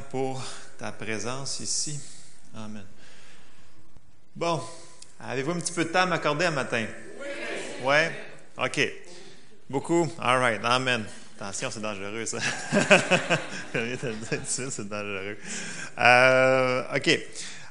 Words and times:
pour 0.00 0.42
ta 0.78 0.92
présence 0.92 1.60
ici. 1.60 2.00
Amen. 2.54 2.84
Bon, 4.34 4.60
avez-vous 5.20 5.52
un 5.52 5.60
petit 5.60 5.72
peu 5.72 5.84
de 5.84 5.90
temps 5.90 6.02
à 6.02 6.06
m'accorder 6.06 6.46
un 6.46 6.50
matin? 6.50 6.86
Oui. 7.20 7.86
Ouais? 7.86 8.12
OK. 8.58 8.80
Beaucoup? 9.68 10.08
All 10.18 10.38
right. 10.38 10.60
Amen. 10.64 11.04
Attention, 11.36 11.70
c'est 11.70 11.80
dangereux, 11.80 12.24
ça. 12.24 12.38
c'est 14.44 14.88
dangereux. 14.88 15.36
Euh, 15.98 16.96
OK. 16.96 17.20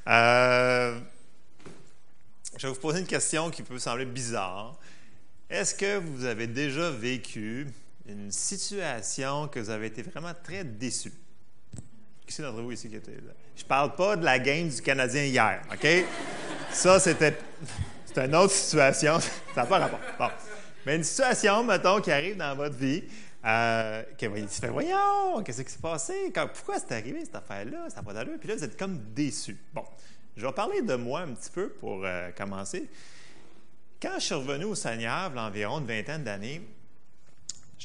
Euh, 0.08 1.00
je 2.58 2.68
vais 2.68 2.74
vous 2.74 2.80
poser 2.80 3.00
une 3.00 3.08
question 3.08 3.50
qui 3.50 3.64
peut 3.64 3.80
sembler 3.80 4.06
bizarre. 4.06 4.78
Est-ce 5.50 5.74
que 5.74 5.98
vous 5.98 6.26
avez 6.26 6.48
déjà 6.48 6.90
vécu 6.92 7.68
une 8.08 8.32
situation 8.32 9.48
que 9.48 9.60
vous 9.60 9.70
avez 9.70 9.88
été 9.88 10.04
vraiment 10.04 10.34
très 10.44 10.64
déçu? 10.64 11.12
Qui 12.26 12.34
c'est 12.34 12.44
d'entre 12.44 12.62
vous 12.62 12.72
ici 12.72 12.90
qui 12.90 12.96
était 12.96 13.12
là? 13.12 13.34
Je 13.56 13.64
parle 13.64 13.96
pas 13.96 14.16
de 14.16 14.26
la 14.26 14.40
game 14.40 14.68
du 14.68 14.82
Canadien 14.82 15.24
hier, 15.24 15.62
OK? 15.72 15.88
Ça, 16.72 17.00
c'était 17.00 17.38
une 18.18 18.36
autre 18.36 18.54
situation. 18.54 19.20
Ça 19.54 19.62
n'a 19.62 19.66
pas 19.66 19.80
rapport. 19.80 20.00
Bon. 20.18 20.30
Mais 20.86 20.96
une 20.96 21.04
situation, 21.04 21.64
mettons, 21.64 22.02
qui 22.02 22.12
arrive 22.12 22.38
dans 22.38 22.56
votre 22.56 22.76
vie, 22.76 23.04
euh, 23.46 24.04
vous 24.22 24.48
fait 24.48 24.68
Voyons, 24.70 25.44
qu'est-ce 25.44 25.62
qui 25.62 25.72
s'est 25.72 25.80
passé? 25.80 26.32
pourquoi 26.34 26.80
c'est 26.80 26.94
arrivé 26.94 27.24
cette 27.24 27.36
affaire-là? 27.36 27.90
Ça 27.90 27.98
n'a 27.98 28.04
pas 28.04 28.14
d'allure. 28.14 28.38
Puis 28.40 28.50
là, 28.50 28.56
vous 28.56 28.64
êtes 28.64 28.78
comme 28.78 28.98
déçu. 29.14 29.58
Bon, 29.74 29.84
je 30.36 30.46
vais 30.46 30.52
parler 30.52 30.82
de 30.82 30.96
moi 30.96 31.22
un 31.22 31.34
petit 31.34 31.52
peu 31.52 31.70
pour 31.70 32.04
euh, 32.04 32.32
commencer. 32.32 32.90
Quand 34.02 34.16
je 34.16 34.26
suis 34.26 34.36
revenu 34.36 34.66
au 34.66 34.76
Seigneur, 34.76 35.32
il 35.32 35.36
y 35.36 35.40
a 35.40 35.44
environ 35.44 35.80
une 35.80 35.86
vingtaine 35.86 36.24
d'années, 36.24 36.62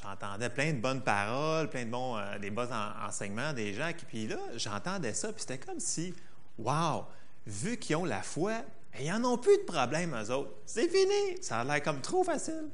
j'entendais 0.02 0.48
plein 0.48 0.72
de 0.72 0.78
bonnes 0.78 1.02
paroles, 1.02 1.68
plein 1.68 1.84
de 1.84 1.90
bons, 1.90 2.16
euh, 2.16 2.38
des 2.38 2.50
bons 2.50 2.68
enseignements 3.06 3.52
des 3.52 3.74
gens. 3.74 3.90
Puis 4.08 4.26
là, 4.26 4.38
j'entendais 4.56 5.14
ça, 5.14 5.32
puis 5.32 5.40
c'était 5.40 5.58
comme 5.58 5.80
si, 5.80 6.14
wow, 6.58 7.04
vu 7.46 7.76
qu'ils 7.76 7.96
ont 7.96 8.04
la 8.04 8.22
foi, 8.22 8.62
ils 8.98 9.10
n'en 9.10 9.32
ont 9.32 9.38
plus 9.38 9.56
de 9.58 9.62
problème, 9.62 10.14
eux 10.14 10.30
autres. 10.32 10.50
C'est 10.66 10.88
fini. 10.88 11.42
Ça 11.42 11.60
a 11.60 11.64
l'air 11.64 11.82
comme 11.82 12.00
trop 12.00 12.24
facile. 12.24 12.68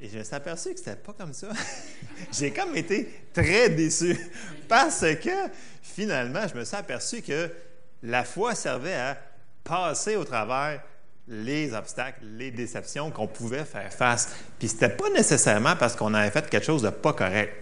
Et 0.00 0.08
je 0.08 0.18
me 0.18 0.24
suis 0.24 0.34
aperçu 0.34 0.72
que 0.72 0.78
c'était 0.78 0.96
pas 0.96 1.12
comme 1.12 1.32
ça. 1.32 1.48
J'ai 2.32 2.52
comme 2.52 2.76
été 2.76 3.28
très 3.32 3.70
déçu 3.70 4.18
parce 4.68 5.00
que 5.00 5.30
finalement, 5.82 6.46
je 6.48 6.54
me 6.54 6.64
suis 6.64 6.76
aperçu 6.76 7.22
que 7.22 7.50
la 8.02 8.24
foi 8.24 8.54
servait 8.54 8.94
à 8.94 9.16
passer 9.62 10.16
au 10.16 10.24
travers 10.24 10.82
les 11.28 11.72
obstacles, 11.72 12.20
les 12.36 12.50
déceptions 12.50 13.10
qu'on 13.10 13.26
pouvait 13.26 13.64
faire 13.64 13.92
face. 13.92 14.34
Puis 14.58 14.68
c'était 14.68 14.90
pas 14.90 15.08
nécessairement 15.10 15.74
parce 15.76 15.96
qu'on 15.96 16.12
avait 16.12 16.30
fait 16.30 16.48
quelque 16.48 16.66
chose 16.66 16.82
de 16.82 16.90
pas 16.90 17.12
correct. 17.12 17.52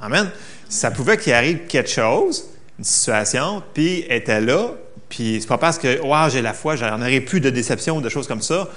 Amen. 0.00 0.30
Ça 0.68 0.90
pouvait 0.90 1.16
qu'il 1.16 1.32
arrive 1.32 1.66
quelque 1.66 1.90
chose, 1.90 2.48
une 2.78 2.84
situation, 2.84 3.62
puis 3.74 4.04
était 4.08 4.40
là, 4.40 4.70
puis 5.08 5.38
c'est 5.40 5.46
pas 5.46 5.58
parce 5.58 5.78
que 5.78 6.00
wow, 6.00 6.30
j'ai 6.30 6.42
la 6.42 6.54
foi, 6.54 6.76
j'en 6.76 7.00
aurai 7.00 7.20
plus 7.20 7.40
de 7.40 7.50
déceptions 7.50 7.98
ou 7.98 8.00
de 8.00 8.08
choses 8.08 8.26
comme 8.26 8.40
ça. 8.40 8.68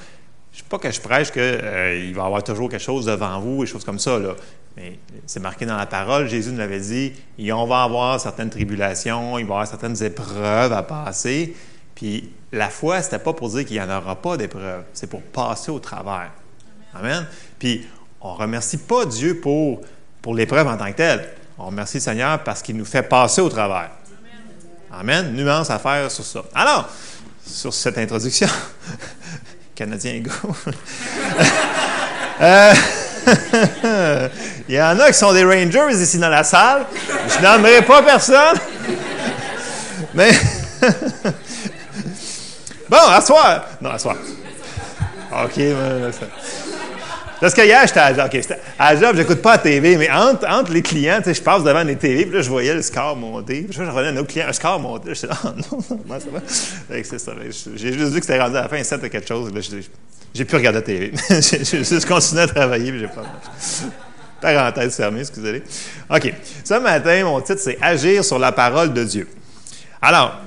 Je 0.52 0.60
sais 0.60 0.66
pas 0.70 0.78
que 0.78 0.92
je 0.92 1.02
prêche 1.02 1.32
qu'il 1.32 1.42
euh, 1.42 2.12
va 2.14 2.22
y 2.22 2.26
avoir 2.26 2.44
toujours 2.44 2.70
quelque 2.70 2.84
chose 2.84 3.06
devant 3.06 3.40
vous 3.40 3.64
et 3.64 3.66
choses 3.66 3.86
comme 3.86 3.98
ça. 3.98 4.20
Là. 4.20 4.36
Mais 4.78 5.00
c'est 5.26 5.40
marqué 5.40 5.66
dans 5.66 5.78
la 5.78 5.86
parole, 5.86 6.28
Jésus 6.28 6.52
nous 6.52 6.58
l'avait 6.58 6.80
dit, 6.80 7.14
et 7.40 7.54
on 7.54 7.66
va 7.66 7.84
avoir 7.84 8.20
certaines 8.20 8.50
tribulations, 8.50 9.40
il 9.40 9.46
va 9.46 9.50
y 9.50 9.54
avoir 9.54 9.68
certaines 9.68 10.04
épreuves 10.04 10.74
à 10.74 10.84
passer. 10.84 11.56
Puis 12.04 12.30
la 12.52 12.68
foi, 12.68 13.02
c'était 13.02 13.18
pas 13.18 13.32
pour 13.32 13.48
dire 13.48 13.64
qu'il 13.64 13.78
n'y 13.78 13.82
en 13.82 13.90
aura 13.90 14.18
pas 14.18 14.36
d'épreuves, 14.36 14.84
c'est 14.92 15.08
pour 15.08 15.22
passer 15.22 15.72
au 15.72 15.80
travers. 15.80 16.32
Amen. 16.94 17.26
Puis 17.58 17.88
on 18.20 18.34
remercie 18.34 18.76
pas 18.76 19.06
Dieu 19.06 19.40
pour, 19.40 19.80
pour 20.22 20.36
l'épreuve 20.36 20.68
en 20.68 20.76
tant 20.76 20.92
que 20.92 20.98
telle. 20.98 21.30
On 21.58 21.68
remercie 21.68 22.00
le 22.00 22.02
Seigneur 22.02 22.44
parce 22.44 22.62
qu'il 22.62 22.76
nous 22.76 22.84
fait 22.84 23.04
passer 23.04 23.40
au 23.40 23.48
travers. 23.48 23.92
Amen. 24.92 25.32
Nuance 25.34 25.70
à 25.70 25.80
faire 25.80 26.12
sur 26.12 26.26
ça. 26.26 26.44
Alors, 26.54 26.90
sur 27.48 27.74
cette 27.74 27.98
introduction, 27.98 28.50
Canadien 29.74 30.20
Go. 30.20 30.32
Euh, 32.42 32.74
il 34.68 34.76
y 34.76 34.82
en 34.82 35.00
a 35.00 35.12
qui 35.12 35.18
sont 35.18 35.32
des 35.32 35.44
Rangers 35.44 36.02
ici 36.02 36.18
dans 36.18 36.30
la 36.30 36.44
salle. 36.44 36.88
Je 37.30 37.40
n'aimerais 37.40 37.84
pas 37.84 38.02
personne. 38.02 38.58
Mais. 40.16 40.32
Bon, 42.94 43.12
à 43.12 43.22
soir. 43.22 43.66
Non, 43.82 43.90
à 43.92 44.00
soir. 44.00 44.16
OK. 45.32 45.60
Parce 47.44 47.54
que 47.54 47.62
hier, 47.62 47.82
j'étais 47.86 48.00
à 48.00 48.14
job. 48.14 48.30
À 48.80 48.96
job, 48.96 49.16
j'écoute 49.18 49.42
pas 49.42 49.54
la 49.54 49.58
TV, 49.58 49.98
mais 49.98 50.10
entre, 50.10 50.48
entre 50.48 50.72
les 50.72 50.82
clients, 50.82 51.20
je 51.26 51.42
passe 51.42 51.64
devant 51.64 51.84
les 51.84 51.98
TV, 51.98 52.26
puis 52.26 52.36
là, 52.36 52.42
je 52.42 52.50
voyais 52.50 52.74
le 52.74 52.82
score 52.82 53.18
monter. 53.18 53.68
Je 53.70 53.82
revenais 53.82 54.08
à 54.08 54.12
un 54.12 54.18
autre 54.18 54.54
score 54.54 54.80
monter. 54.80 55.10
Je 55.14 55.28
disais, 55.28 55.34
oh 55.44 55.50
non, 55.50 55.82
comment 55.90 56.20
ça 56.20 56.28
va? 56.32 56.40
c'est 57.04 57.20
ça. 57.20 57.34
J'ai 57.76 57.92
juste 57.92 58.14
vu 58.14 58.20
que 58.22 58.26
c'était 58.26 58.42
rendu 58.42 58.56
à 58.56 58.62
la 58.62 58.70
fin 58.70 58.82
7 58.82 59.04
à 59.04 59.10
quelque 59.10 59.28
chose. 59.28 59.52
J'ai 60.34 60.46
plus 60.46 60.58
regardé 60.58 60.80
la 60.80 60.86
TV. 60.86 61.12
juste 61.42 62.08
continué 62.08 62.44
à 62.44 62.48
travailler, 62.48 62.92
puis 62.92 63.02
j'ai 63.02 63.08
pas. 63.08 63.24
Parenthèse 64.40 64.96
fermée, 64.96 65.22
excusez-moi. 65.22 65.62
OK. 66.18 66.34
Ce 66.64 66.74
matin, 66.76 67.26
mon 67.26 67.42
titre, 67.42 67.60
c'est 67.60 67.78
Agir 67.82 68.24
sur 68.24 68.40
la 68.40 68.54
parole 68.54 68.94
de 68.94 69.04
Dieu. 69.04 69.28
Alors, 70.02 70.40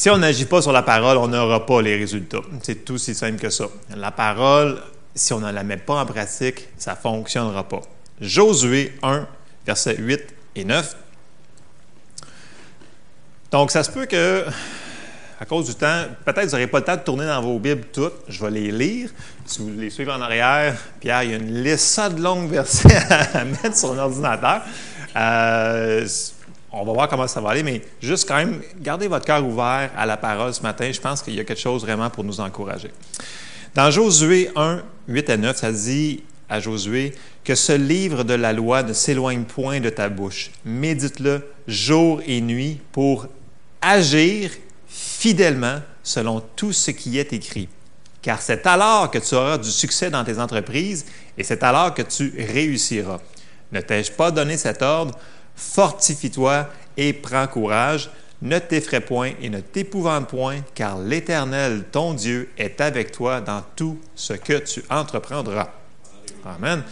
si 0.00 0.08
on 0.08 0.16
n'agit 0.16 0.46
pas 0.46 0.62
sur 0.62 0.72
la 0.72 0.80
parole, 0.80 1.18
on 1.18 1.28
n'aura 1.28 1.66
pas 1.66 1.82
les 1.82 1.94
résultats. 1.94 2.40
C'est 2.62 2.86
tout 2.86 2.96
si 2.96 3.14
simple 3.14 3.38
que 3.38 3.50
ça. 3.50 3.66
La 3.94 4.10
parole 4.10 4.80
si 5.14 5.34
on 5.34 5.40
ne 5.40 5.52
la 5.52 5.62
met 5.62 5.76
pas 5.76 6.00
en 6.00 6.06
pratique, 6.06 6.68
ça 6.78 6.92
ne 6.92 6.96
fonctionnera 6.96 7.68
pas. 7.68 7.82
Josué 8.18 8.94
1, 9.02 9.26
versets 9.66 9.96
8 9.98 10.22
et 10.56 10.64
9. 10.64 10.96
Donc, 13.50 13.70
ça 13.70 13.82
se 13.82 13.90
peut 13.90 14.06
que, 14.06 14.46
à 15.38 15.44
cause 15.44 15.66
du 15.66 15.74
temps, 15.74 16.04
peut-être 16.24 16.46
vous 16.46 16.52
n'aurez 16.52 16.66
pas 16.66 16.78
le 16.78 16.84
temps 16.86 16.96
de 16.96 17.02
tourner 17.02 17.26
dans 17.26 17.42
vos 17.42 17.58
Bibles 17.58 17.88
toutes. 17.92 18.14
Je 18.26 18.42
vais 18.42 18.52
les 18.52 18.72
lire. 18.72 19.10
Si 19.44 19.60
vous 19.60 19.70
les 19.78 19.90
suivez 19.90 20.12
en 20.12 20.22
arrière, 20.22 20.78
Pierre, 21.00 21.24
il 21.24 21.30
y 21.32 21.34
a 21.34 21.36
une 21.36 21.62
liste 21.62 22.00
de 22.00 22.22
longues 22.22 22.48
versets 22.48 22.96
à 23.34 23.44
mettre 23.44 23.76
sur 23.76 23.92
l'ordinateur. 23.92 24.62
Euh, 25.14 26.06
on 26.72 26.84
va 26.84 26.92
voir 26.92 27.08
comment 27.08 27.26
ça 27.26 27.40
va 27.40 27.50
aller, 27.50 27.62
mais 27.62 27.82
juste 28.00 28.28
quand 28.28 28.36
même, 28.36 28.60
gardez 28.80 29.08
votre 29.08 29.24
cœur 29.24 29.44
ouvert 29.44 29.90
à 29.96 30.06
la 30.06 30.16
parole 30.16 30.54
ce 30.54 30.62
matin. 30.62 30.90
Je 30.92 31.00
pense 31.00 31.22
qu'il 31.22 31.34
y 31.34 31.40
a 31.40 31.44
quelque 31.44 31.60
chose 31.60 31.82
vraiment 31.82 32.10
pour 32.10 32.24
nous 32.24 32.40
encourager. 32.40 32.90
Dans 33.74 33.90
Josué 33.90 34.50
1, 34.56 34.82
8 35.08 35.30
à 35.30 35.36
9, 35.36 35.56
ça 35.56 35.72
dit 35.72 36.22
à 36.48 36.60
Josué 36.60 37.14
que 37.44 37.54
ce 37.54 37.72
livre 37.72 38.24
de 38.24 38.34
la 38.34 38.52
loi 38.52 38.82
ne 38.82 38.92
s'éloigne 38.92 39.44
point 39.44 39.80
de 39.80 39.90
ta 39.90 40.08
bouche. 40.08 40.50
Médite-le 40.64 41.48
jour 41.66 42.20
et 42.26 42.40
nuit 42.40 42.80
pour 42.92 43.26
agir 43.80 44.50
fidèlement 44.88 45.80
selon 46.02 46.42
tout 46.56 46.72
ce 46.72 46.90
qui 46.90 47.18
est 47.18 47.32
écrit. 47.32 47.68
Car 48.22 48.42
c'est 48.42 48.66
alors 48.66 49.10
que 49.10 49.18
tu 49.18 49.34
auras 49.34 49.58
du 49.58 49.70
succès 49.70 50.10
dans 50.10 50.24
tes 50.24 50.38
entreprises 50.38 51.06
et 51.38 51.44
c'est 51.44 51.62
alors 51.62 51.94
que 51.94 52.02
tu 52.02 52.34
réussiras. 52.36 53.20
Ne 53.72 53.80
t'ai-je 53.80 54.12
pas 54.12 54.30
donné 54.30 54.56
cet 54.56 54.82
ordre? 54.82 55.16
Fortifie-toi 55.56 56.68
et 56.96 57.12
prends 57.12 57.46
courage 57.46 58.10
ne 58.42 58.58
t'effraie 58.58 59.00
point 59.00 59.32
et 59.40 59.50
ne 59.50 59.60
t'épouvante 59.60 60.28
point, 60.28 60.60
car 60.74 60.98
l'Éternel, 60.98 61.84
ton 61.92 62.14
Dieu, 62.14 62.48
est 62.56 62.80
avec 62.80 63.12
toi 63.12 63.40
dans 63.40 63.62
tout 63.76 63.98
ce 64.14 64.32
que 64.32 64.58
tu 64.58 64.82
entreprendras. 64.88 65.70
Amen. 66.44 66.82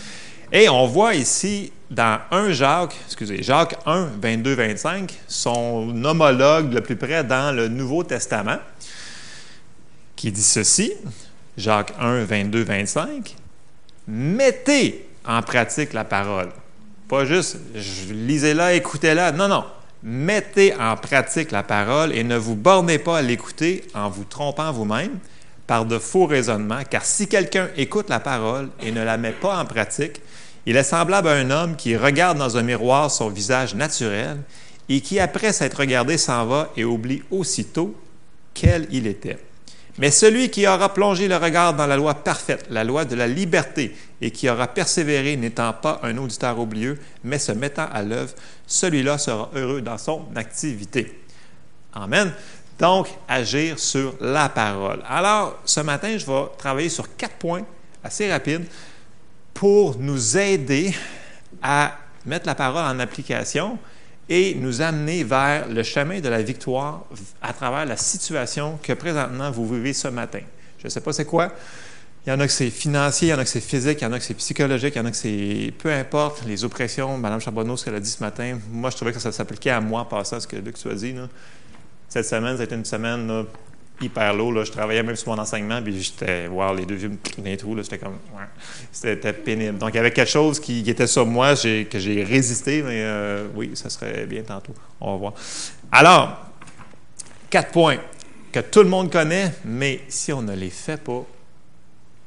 Et 0.52 0.69
on 0.69 0.86
voit 0.86 1.14
ici 1.14 1.72
dans 1.91 2.20
1 2.30 2.52
Jacques, 2.52 2.96
excusez, 3.06 3.42
Jacques 3.42 3.76
1, 3.86 4.10
22, 4.20 4.54
25, 4.54 5.14
son 5.26 6.04
homologue 6.04 6.72
le 6.72 6.82
plus 6.82 6.96
près 6.96 7.25
dans 7.25 7.54
le 7.54 7.69
Nouveau 7.69 8.04
Testament, 8.04 8.58
qui 10.16 10.30
dit 10.30 10.42
ceci, 10.42 10.92
Jacques 11.56 11.94
1, 11.98 12.25
22, 12.25 12.62
25, 12.62 13.36
mettez 14.06 15.08
en 15.26 15.42
pratique 15.42 15.92
la 15.92 16.04
parole. 16.04 16.50
Pas 17.08 17.24
juste, 17.24 17.56
lisez-la, 18.10 18.74
écoutez-la. 18.74 19.32
Non, 19.32 19.48
non 19.48 19.64
mettez 20.02 20.74
en 20.76 20.96
pratique 20.96 21.50
la 21.50 21.62
parole 21.62 22.14
et 22.14 22.25
ne 22.25 22.37
vous 22.37 22.55
bornez 22.55 22.99
pas 22.99 23.19
à 23.19 23.22
l'écouter 23.22 23.84
en 23.94 24.08
vous 24.08 24.25
trompant 24.25 24.72
vous-même 24.72 25.19
par 25.66 25.84
de 25.84 25.99
faux 25.99 26.26
raisonnements, 26.26 26.82
car 26.88 27.05
si 27.05 27.28
quelqu'un 27.28 27.69
écoute 27.76 28.08
la 28.08 28.20
parole 28.20 28.70
et 28.81 28.90
ne 28.90 29.02
la 29.02 29.19
met 29.19 29.32
pas 29.32 29.58
en 29.58 29.64
pratique, 29.64 30.22
il 30.66 30.76
est 30.76 30.84
semblable 30.84 31.28
à 31.28 31.32
un 31.32 31.50
homme 31.50 31.76
qui 31.76 31.96
regarde 31.96 32.38
dans 32.38 32.56
un 32.56 32.62
miroir 32.62 33.11
son 33.11 33.28
visage 33.28 33.75
naturel 33.75 34.38
et 34.88 35.00
qui, 35.00 35.20
après 35.20 35.52
s'être 35.52 35.78
regardé, 35.78 36.16
s'en 36.16 36.46
va 36.46 36.70
et 36.76 36.84
oublie 36.84 37.22
aussitôt 37.31 37.94
quel 38.54 38.87
il 38.90 39.06
était. 39.06 39.38
Mais 39.99 40.12
celui 40.12 40.49
qui 40.49 40.67
aura 40.67 40.95
plongé 40.95 41.27
le 41.27 41.37
regard 41.37 41.75
dans 41.75 41.87
la 41.87 41.97
loi 41.97 42.15
parfaite, 42.15 42.67
la 42.71 42.85
loi 42.85 43.05
de 43.05 43.17
la 43.17 43.27
liberté, 43.27 43.97
et 44.21 44.31
qui 44.31 44.49
aura 44.49 44.69
persévéré 44.69 45.37
n'étant 45.37 45.73
pas 45.73 46.00
un 46.05 46.17
auditeur 46.19 46.59
oublieux, 46.59 46.99
mais 47.25 47.39
se 47.39 47.53
mettant 47.53 47.89
à 47.93 48.03
l'œuvre, 48.03 48.33
celui-là 48.67 49.19
sera 49.19 49.50
heureux 49.55 49.81
dans 49.81 49.99
son 49.99 50.25
activité. 50.37 51.21
Amen. 51.93 52.33
Donc, 52.79 53.09
agir 53.27 53.79
sur 53.79 54.15
la 54.21 54.49
parole. 54.49 55.03
Alors, 55.09 55.59
ce 55.65 55.81
matin, 55.81 56.17
je 56.17 56.25
vais 56.25 56.43
travailler 56.56 56.89
sur 56.89 57.17
quatre 57.17 57.35
points 57.35 57.62
assez 58.05 58.31
rapides 58.31 58.67
pour 59.53 59.99
nous 59.99 60.39
aider 60.39 60.95
à 61.61 61.97
mettre 62.25 62.47
la 62.47 62.55
parole 62.55 62.85
en 62.85 63.00
application 63.00 63.79
et 64.28 64.54
nous 64.54 64.82
amener 64.82 65.25
vers 65.25 65.69
le 65.69 65.82
chemin 65.82 66.20
de 66.20 66.28
la 66.28 66.42
victoire 66.42 67.04
à 67.40 67.52
travers 67.52 67.86
la 67.86 67.96
situation 67.96 68.78
que 68.82 68.92
présentement 68.92 69.50
vous 69.50 69.69
vivez 69.69 69.92
ce 69.92 70.08
matin. 70.08 70.40
Je 70.78 70.84
ne 70.84 70.90
sais 70.90 71.00
pas 71.00 71.12
c'est 71.12 71.25
quoi. 71.25 71.52
Il 72.26 72.30
y 72.30 72.32
en 72.32 72.40
a 72.40 72.46
que 72.46 72.52
c'est 72.52 72.69
financier, 72.69 73.28
il 73.28 73.30
y 73.30 73.34
en 73.34 73.38
a 73.38 73.44
que 73.44 73.48
c'est 73.48 73.60
physique, 73.60 74.00
il 74.02 74.04
y 74.04 74.06
en 74.06 74.12
a 74.12 74.19
que 74.19 74.25
c'est 74.25 74.34
psychologique, 74.34 74.94
il 74.96 74.98
y 74.98 75.00
en 75.00 75.06
a 75.06 75.10
que 75.10 75.16
c'est 75.16 75.72
peu 75.78 75.90
importe, 75.90 76.44
les 76.44 76.62
oppressions, 76.62 77.16
Mme 77.16 77.40
Charbonneau, 77.40 77.76
ce 77.76 77.86
qu'elle 77.86 77.94
a 77.94 78.00
dit 78.00 78.10
ce 78.10 78.22
matin, 78.22 78.58
moi 78.70 78.90
je 78.90 78.96
trouvais 78.96 79.12
que 79.12 79.20
ça 79.20 79.32
s'appliquait 79.32 79.70
à 79.70 79.80
moi, 79.80 80.06
par 80.06 80.26
ça, 80.26 80.38
ce 80.38 80.46
que 80.46 80.56
Luc 80.56 80.76
tu 80.76 80.90
as 80.90 80.94
dit. 80.94 81.14
Cette 82.08 82.26
semaine, 82.26 82.58
c'était 82.58 82.75
une 82.75 82.84
semaine 82.84 83.46
hyper 84.00 84.35
lourd. 84.35 84.53
Là. 84.53 84.65
Je 84.65 84.73
travaillais 84.73 85.03
même 85.03 85.17
sur 85.17 85.35
mon 85.35 85.41
enseignement, 85.41 85.83
puis 85.83 86.00
j'étais, 86.00 86.47
wow, 86.47 86.75
les 86.75 86.87
deux 86.87 86.95
vieux 86.95 87.09
me 87.11 87.56
trous, 87.56 87.75
là, 87.75 87.83
j'étais 87.83 87.99
comme, 87.99 88.19
c'était 88.93 89.33
pénible. 89.33 89.79
Donc, 89.79 89.91
il 89.91 89.97
y 89.97 90.00
avait 90.00 90.12
quelque 90.12 90.31
chose 90.31 90.61
qui, 90.61 90.89
était 90.89 91.06
sur 91.06 91.27
moi, 91.27 91.55
que 91.55 91.99
j'ai 91.99 92.25
résisté, 92.25 92.83
mais 92.83 93.03
euh, 93.03 93.47
oui, 93.55 93.73
ça 93.75 93.91
serait 93.91 94.27
bien 94.27 94.43
tantôt. 94.43 94.75
On 95.00 95.12
va 95.12 95.19
voir. 95.19 95.35
Alors, 95.93 96.47
quatre 97.50 97.73
points 97.73 97.99
que 98.53 98.61
tout 98.61 98.83
le 98.83 98.89
monde 98.89 99.11
connaît, 99.11 99.53
mais 99.65 100.00
si 100.09 100.33
on 100.33 100.43
ne 100.43 100.55
les 100.55 100.71
fait 100.71 101.03
pas, 101.03 101.25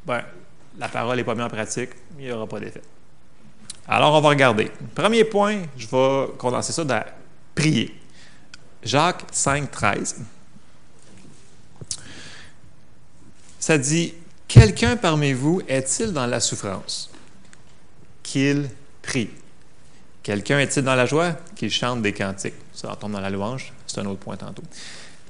ben, 0.06 0.22
la 0.78 0.88
parole 0.88 1.18
n'est 1.18 1.24
pas 1.24 1.36
mise 1.36 1.44
en 1.44 1.50
pratique, 1.50 1.92
il 2.18 2.26
n'y 2.26 2.32
aura 2.32 2.48
pas 2.48 2.60
d'effet. 2.60 2.82
Alors, 3.88 4.14
on 4.14 4.22
va 4.22 4.30
regarder. 4.30 4.72
Premier 4.96 5.24
point, 5.24 5.64
je 5.76 5.88
vais 5.88 6.28
condenser 6.38 6.72
ça 6.72 6.84
dans 6.84 7.04
prier. 7.56 7.96
Jacques 8.84 9.24
5, 9.32 9.70
13. 9.70 10.22
Ça 13.62 13.78
dit 13.78 14.16
Quelqu'un 14.48 14.98
parmi 14.98 15.34
vous 15.34 15.62
est-il 15.68 16.12
dans 16.12 16.26
la 16.26 16.40
souffrance? 16.40 17.12
Qu'il 18.24 18.70
prie. 19.04 19.30
Quelqu'un 20.24 20.60
est-il 20.60 20.84
dans 20.84 20.96
la 20.96 21.06
joie? 21.06 21.34
Qu'il 21.56 21.70
chante 21.70 22.02
des 22.02 22.12
cantiques. 22.12 22.56
Ça 22.74 22.96
tombe 23.00 23.12
dans 23.12 23.22
la 23.22 23.30
louange, 23.30 23.72
c'est 23.86 24.00
un 24.00 24.06
autre 24.08 24.20
point 24.20 24.36
tantôt. 24.36 24.64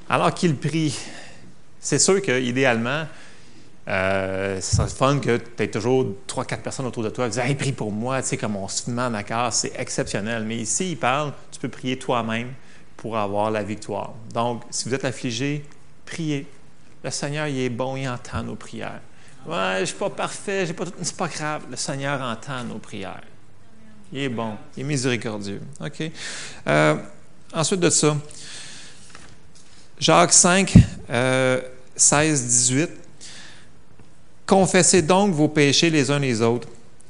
Alors 0.09 0.33
qu'il 0.33 0.55
prie, 0.55 0.97
c'est 1.81 1.99
sûr 1.99 2.21
qu'idéalement, 2.21 3.05
euh, 3.89 4.61
ce 4.61 4.77
serait 4.77 4.87
fun 4.87 5.19
que 5.19 5.35
tu 5.35 5.63
aies 5.63 5.69
toujours 5.69 6.07
trois, 6.25 6.45
quatre 6.45 6.63
personnes 6.63 6.85
autour 6.85 7.03
de 7.03 7.09
toi 7.09 7.25
qui 7.25 7.31
disent 7.31 7.43
Hey, 7.43 7.55
prie 7.55 7.73
pour 7.73 7.91
moi, 7.91 8.21
tu 8.21 8.29
sais, 8.29 8.37
comme 8.37 8.55
on 8.55 8.69
se 8.69 8.89
en 8.89 9.13
accord, 9.13 9.51
c'est 9.51 9.73
exceptionnel. 9.77 10.45
Mais 10.45 10.55
ici, 10.55 10.91
il 10.91 10.97
parle, 10.97 11.33
tu 11.51 11.59
peux 11.59 11.69
prier 11.69 11.99
toi-même 11.99 12.53
pour 12.95 13.17
avoir 13.17 13.51
la 13.51 13.61
victoire. 13.61 14.13
Donc, 14.33 14.63
si 14.69 14.87
vous 14.87 14.95
êtes 14.95 15.05
affligé, 15.05 15.65
priez. 16.05 16.47
Le 17.03 17.09
Seigneur, 17.09 17.47
il 17.47 17.59
est 17.59 17.69
bon, 17.69 17.95
il 17.95 18.07
entend 18.07 18.43
nos 18.43 18.55
prières. 18.55 19.01
Ouais, 19.45 19.77
je 19.79 19.85
suis 19.85 19.95
pas 19.95 20.09
parfait, 20.09 20.65
j'ai 20.67 20.73
pas 20.73 20.85
tout. 20.85 20.93
C'est 21.01 21.17
pas 21.17 21.27
grave. 21.27 21.63
Le 21.69 21.75
Seigneur 21.75 22.21
entend 22.21 22.63
nos 22.63 22.77
prières. 22.77 23.23
Il 24.13 24.19
est 24.19 24.29
bon, 24.29 24.55
il 24.77 24.81
est 24.81 24.83
miséricordieux. 24.83 25.61
OK? 25.79 26.11
Euh, 26.67 26.95
ensuite 27.53 27.79
de 27.79 27.89
ça, 27.89 28.15
Jacques 29.99 30.33
5, 30.33 30.73
16, 31.95 32.47
18. 32.47 32.89
Confessez 34.45 35.01
donc 35.01 35.33
vos 35.33 35.47
péchés 35.47 35.89
les 35.89 36.11
uns 36.11 36.19
les 36.19 36.41
autres 36.41 36.67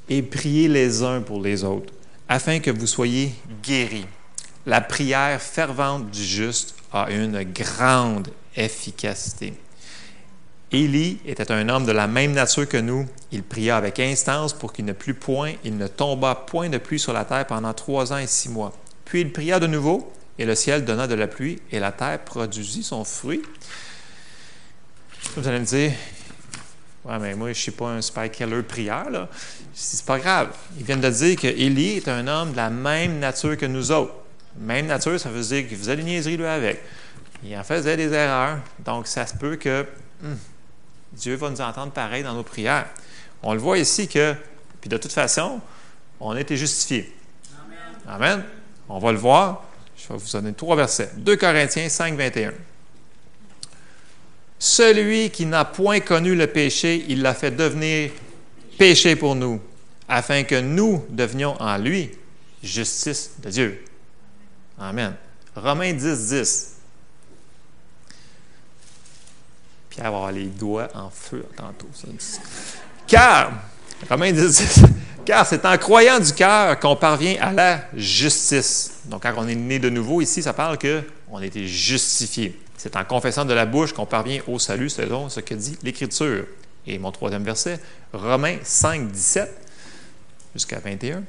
et 0.07 0.21
priez 0.21 0.67
les 0.67 1.01
uns 1.01 1.21
pour 1.21 1.41
les 1.41 1.63
autres, 1.63 1.91
afin 2.29 2.59
que 2.59 2.69
vous 2.69 2.85
soyez 2.85 3.33
guéris. 3.63 4.05
La 4.65 4.81
prière 4.81 5.41
fervente 5.41 6.11
du 6.11 6.23
juste 6.23 6.75
a 6.93 7.09
une 7.09 7.43
grande 7.43 8.27
efficacité. 8.55 9.53
Élie 10.73 11.19
était 11.25 11.51
un 11.51 11.67
homme 11.67 11.85
de 11.85 11.91
la 11.91 12.07
même 12.07 12.31
nature 12.31 12.67
que 12.67 12.77
nous. 12.77 13.05
Il 13.33 13.43
pria 13.43 13.75
avec 13.75 13.99
instance 13.99 14.53
pour 14.53 14.71
qu'il 14.71 14.85
ne 14.85 14.93
plût 14.93 15.13
point, 15.13 15.53
il 15.65 15.75
ne 15.75 15.87
tomba 15.87 16.33
point 16.33 16.69
de 16.69 16.77
pluie 16.77 16.99
sur 16.99 17.11
la 17.11 17.25
terre 17.25 17.45
pendant 17.45 17.73
trois 17.73 18.13
ans 18.13 18.17
et 18.17 18.27
six 18.27 18.47
mois. 18.47 18.71
Puis 19.03 19.19
il 19.19 19.33
pria 19.33 19.59
de 19.59 19.67
nouveau, 19.67 20.13
et 20.39 20.45
le 20.45 20.55
ciel 20.55 20.85
donna 20.85 21.07
de 21.07 21.15
la 21.15 21.27
pluie, 21.27 21.59
et 21.71 21.79
la 21.79 21.91
terre 21.91 22.19
produisit 22.23 22.83
son 22.83 23.03
fruit. 23.03 23.41
Vous 25.35 25.45
allez 25.45 25.59
me 25.59 25.65
dire, 25.65 25.91
ouais, 27.03 27.19
mais 27.19 27.35
moi, 27.35 27.47
je 27.47 27.51
ne 27.51 27.61
suis 27.61 27.71
pas 27.71 27.89
un 27.89 28.01
spy 28.01 28.29
killer 28.29 28.63
prière, 28.63 29.09
là. 29.09 29.27
C'est 29.73 30.05
pas 30.05 30.19
grave. 30.19 30.55
Ils 30.77 30.85
viennent 30.85 31.01
de 31.01 31.09
dire 31.09 31.35
que 31.35 31.47
Élie 31.47 31.97
est 31.97 32.07
un 32.07 32.25
homme 32.27 32.51
de 32.51 32.57
la 32.57 32.69
même 32.69 33.19
nature 33.19 33.57
que 33.57 33.65
nous 33.65 33.91
autres. 33.91 34.13
Même 34.57 34.87
nature, 34.87 35.19
ça 35.19 35.29
veut 35.29 35.43
dire 35.43 35.67
qu'il 35.67 35.77
faisait 35.77 35.97
des 35.97 36.03
niaiseries, 36.03 36.37
lui, 36.37 36.45
avec. 36.45 36.81
Il 37.43 37.57
en 37.57 37.63
faisait 37.63 37.97
des 37.97 38.13
erreurs. 38.13 38.59
Donc, 38.79 39.07
ça 39.07 39.27
se 39.27 39.35
peut 39.35 39.57
que. 39.57 39.85
Hmm, 40.21 40.35
Dieu 41.13 41.35
va 41.35 41.49
nous 41.49 41.61
entendre 41.61 41.91
pareil 41.91 42.23
dans 42.23 42.33
nos 42.33 42.43
prières. 42.43 42.87
On 43.43 43.53
le 43.53 43.59
voit 43.59 43.77
ici 43.77 44.07
que, 44.07 44.35
puis 44.79 44.89
de 44.89 44.97
toute 44.97 45.11
façon, 45.11 45.59
on 46.19 46.31
a 46.31 46.39
été 46.39 46.55
justifié. 46.57 47.13
Amen. 48.07 48.43
On 48.87 48.99
va 48.99 49.11
le 49.11 49.17
voir. 49.17 49.63
Je 49.95 50.07
vais 50.07 50.17
vous 50.17 50.31
donner 50.31 50.53
trois 50.53 50.75
versets. 50.75 51.11
2 51.17 51.35
Corinthiens 51.35 51.89
5, 51.89 52.15
21. 52.15 52.53
Celui 54.59 55.29
qui 55.31 55.45
n'a 55.45 55.65
point 55.65 55.99
connu 55.99 56.35
le 56.35 56.47
péché, 56.47 57.05
il 57.07 57.21
l'a 57.21 57.33
fait 57.33 57.51
devenir 57.51 58.11
péché 58.77 59.15
pour 59.15 59.35
nous, 59.35 59.59
afin 60.07 60.43
que 60.43 60.59
nous 60.59 61.03
devenions 61.09 61.59
en 61.61 61.77
lui 61.77 62.11
justice 62.63 63.31
de 63.39 63.49
Dieu. 63.49 63.85
Amen. 64.79 65.15
Romains 65.55 65.93
10, 65.93 66.29
10. 66.29 66.75
Pierre 69.91 70.09
va 70.09 70.17
avoir 70.17 70.31
les 70.31 70.45
doigts 70.45 70.87
en 70.95 71.09
feu 71.09 71.45
tantôt. 71.55 71.89
Car, 73.05 73.51
Romains 74.09 74.31
10, 74.31 74.83
car 75.25 75.45
c'est 75.45 75.65
en 75.65 75.77
croyant 75.77 76.17
du 76.17 76.31
cœur 76.31 76.79
qu'on 76.79 76.95
parvient 76.95 77.35
à 77.41 77.51
la 77.51 77.81
justice. 77.93 79.01
Donc, 79.05 79.23
quand 79.23 79.33
on 79.35 79.47
est 79.47 79.55
né 79.55 79.79
de 79.79 79.89
nouveau, 79.89 80.21
ici, 80.21 80.41
ça 80.41 80.53
parle 80.53 80.79
qu'on 80.79 81.37
a 81.37 81.45
été 81.45 81.67
justifié. 81.67 82.57
C'est 82.77 82.95
en 82.95 83.03
confessant 83.03 83.43
de 83.43 83.53
la 83.53 83.65
bouche 83.65 83.91
qu'on 83.91 84.05
parvient 84.05 84.41
au 84.47 84.57
salut, 84.59 84.89
selon 84.89 85.27
ce 85.27 85.41
que 85.41 85.53
dit 85.53 85.77
l'Écriture. 85.83 86.45
Et 86.87 86.97
mon 86.97 87.11
troisième 87.11 87.43
verset, 87.43 87.79
Romains 88.13 88.57
5, 88.63 89.11
17 89.11 89.61
jusqu'à 90.55 90.79
21. 90.79 91.21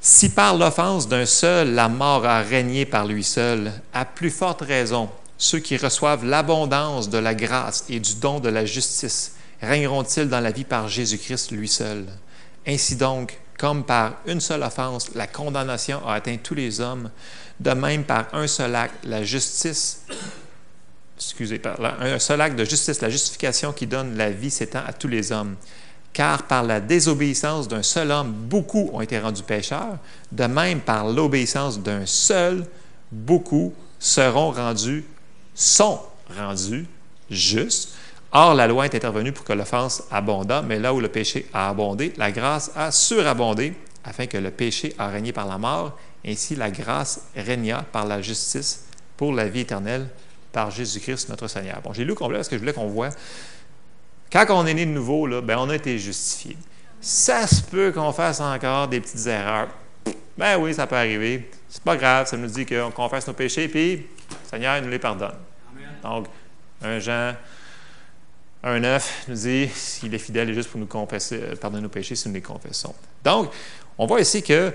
Si 0.00 0.30
par 0.30 0.56
l'offense 0.56 1.08
d'un 1.08 1.26
seul 1.26 1.74
la 1.74 1.88
mort 1.88 2.24
a 2.24 2.40
régné 2.40 2.84
par 2.84 3.06
lui 3.06 3.22
seul, 3.22 3.70
à 3.92 4.04
plus 4.04 4.30
forte 4.30 4.62
raison, 4.62 5.08
ceux 5.40 5.58
qui 5.58 5.78
reçoivent 5.78 6.26
l'abondance 6.26 7.08
de 7.08 7.16
la 7.16 7.34
grâce 7.34 7.86
et 7.88 7.98
du 7.98 8.16
don 8.16 8.40
de 8.40 8.50
la 8.50 8.66
justice 8.66 9.32
régneront-ils 9.62 10.28
dans 10.28 10.40
la 10.40 10.50
vie 10.50 10.64
par 10.64 10.86
Jésus-Christ 10.86 11.50
lui 11.50 11.66
seul? 11.66 12.04
Ainsi 12.66 12.96
donc, 12.96 13.40
comme 13.58 13.84
par 13.84 14.16
une 14.26 14.40
seule 14.40 14.62
offense, 14.62 15.14
la 15.14 15.26
condamnation 15.26 16.06
a 16.06 16.12
atteint 16.12 16.36
tous 16.36 16.54
les 16.54 16.82
hommes, 16.82 17.10
de 17.58 17.70
même 17.70 18.04
par 18.04 18.26
un 18.34 18.46
seul 18.46 18.74
acte, 18.74 19.02
la 19.04 19.24
justice, 19.24 20.02
un 22.00 22.18
seul 22.18 22.40
acte 22.42 22.58
de 22.58 22.64
justice, 22.66 23.00
la 23.00 23.08
justification 23.08 23.72
qui 23.72 23.86
donne 23.86 24.18
la 24.18 24.30
vie 24.30 24.50
s'étend 24.50 24.82
à 24.86 24.92
tous 24.92 25.08
les 25.08 25.32
hommes. 25.32 25.56
Car 26.12 26.42
par 26.42 26.64
la 26.64 26.80
désobéissance 26.80 27.66
d'un 27.66 27.82
seul 27.82 28.10
homme, 28.10 28.30
beaucoup 28.30 28.90
ont 28.92 29.00
été 29.00 29.18
rendus 29.18 29.42
pécheurs, 29.42 29.96
de 30.32 30.44
même 30.44 30.80
par 30.80 31.06
l'obéissance 31.06 31.80
d'un 31.80 32.04
seul, 32.04 32.66
beaucoup 33.10 33.72
seront 33.98 34.50
rendus 34.50 35.06
sont 35.60 36.00
rendus 36.36 36.86
justes. 37.30 37.94
Or, 38.32 38.54
la 38.54 38.66
loi 38.66 38.86
est 38.86 38.94
intervenue 38.94 39.32
pour 39.32 39.44
que 39.44 39.52
l'offense 39.52 40.04
abondât, 40.10 40.62
mais 40.62 40.78
là 40.78 40.94
où 40.94 41.00
le 41.00 41.08
péché 41.08 41.46
a 41.52 41.68
abondé, 41.68 42.12
la 42.16 42.30
grâce 42.30 42.70
a 42.76 42.90
surabondé, 42.90 43.74
afin 44.04 44.26
que 44.26 44.38
le 44.38 44.50
péché 44.50 44.94
a 44.98 45.08
régné 45.08 45.32
par 45.32 45.46
la 45.46 45.58
mort, 45.58 45.98
ainsi 46.26 46.54
la 46.54 46.70
grâce 46.70 47.26
régna 47.36 47.84
par 47.92 48.06
la 48.06 48.22
justice 48.22 48.84
pour 49.16 49.32
la 49.32 49.48
vie 49.48 49.60
éternelle 49.60 50.08
par 50.52 50.70
Jésus-Christ 50.70 51.28
notre 51.28 51.48
Seigneur. 51.48 51.80
Bon, 51.82 51.92
j'ai 51.92 52.04
lu 52.04 52.14
complet 52.14 52.38
parce 52.38 52.48
que 52.48 52.56
je 52.56 52.60
voulais 52.60 52.72
qu'on 52.72 52.88
voit. 52.88 53.10
Quand 54.32 54.46
on 54.50 54.64
est 54.64 54.74
né 54.74 54.86
de 54.86 54.90
nouveau, 54.90 55.26
là, 55.26 55.40
ben, 55.40 55.58
on 55.58 55.68
a 55.68 55.76
été 55.76 55.98
justifié. 55.98 56.56
Ça 57.00 57.46
se 57.46 57.62
peut 57.62 57.92
qu'on 57.92 58.12
fasse 58.12 58.40
encore 58.40 58.88
des 58.88 59.00
petites 59.00 59.26
erreurs. 59.26 59.68
Ben 60.38 60.56
oui, 60.58 60.72
ça 60.72 60.86
peut 60.86 60.96
arriver. 60.96 61.50
C'est 61.68 61.82
pas 61.82 61.96
grave, 61.96 62.26
ça 62.26 62.36
nous 62.36 62.46
dit 62.46 62.64
qu'on 62.64 62.90
confesse 62.90 63.26
nos 63.26 63.34
péchés, 63.34 63.68
puis 63.68 63.96
le 63.96 64.04
Seigneur 64.48 64.80
nous 64.80 64.88
les 64.88 64.98
pardonne. 64.98 65.36
Donc, 66.02 66.26
un 66.82 66.98
Jean 66.98 67.34
1,9 68.64 69.02
nous 69.28 69.34
dit 69.34 69.68
qu'il 70.00 70.14
est 70.14 70.18
fidèle 70.18 70.50
et 70.50 70.54
juste 70.54 70.70
pour 70.70 70.80
nous 70.80 70.86
confesser, 70.86 71.40
euh, 71.42 71.56
pardonner 71.56 71.82
nos 71.82 71.88
péchés 71.88 72.14
si 72.14 72.28
nous 72.28 72.34
les 72.34 72.42
confessons. 72.42 72.94
Donc, 73.24 73.50
on 73.96 74.06
voit 74.06 74.20
ici 74.20 74.42
que 74.42 74.72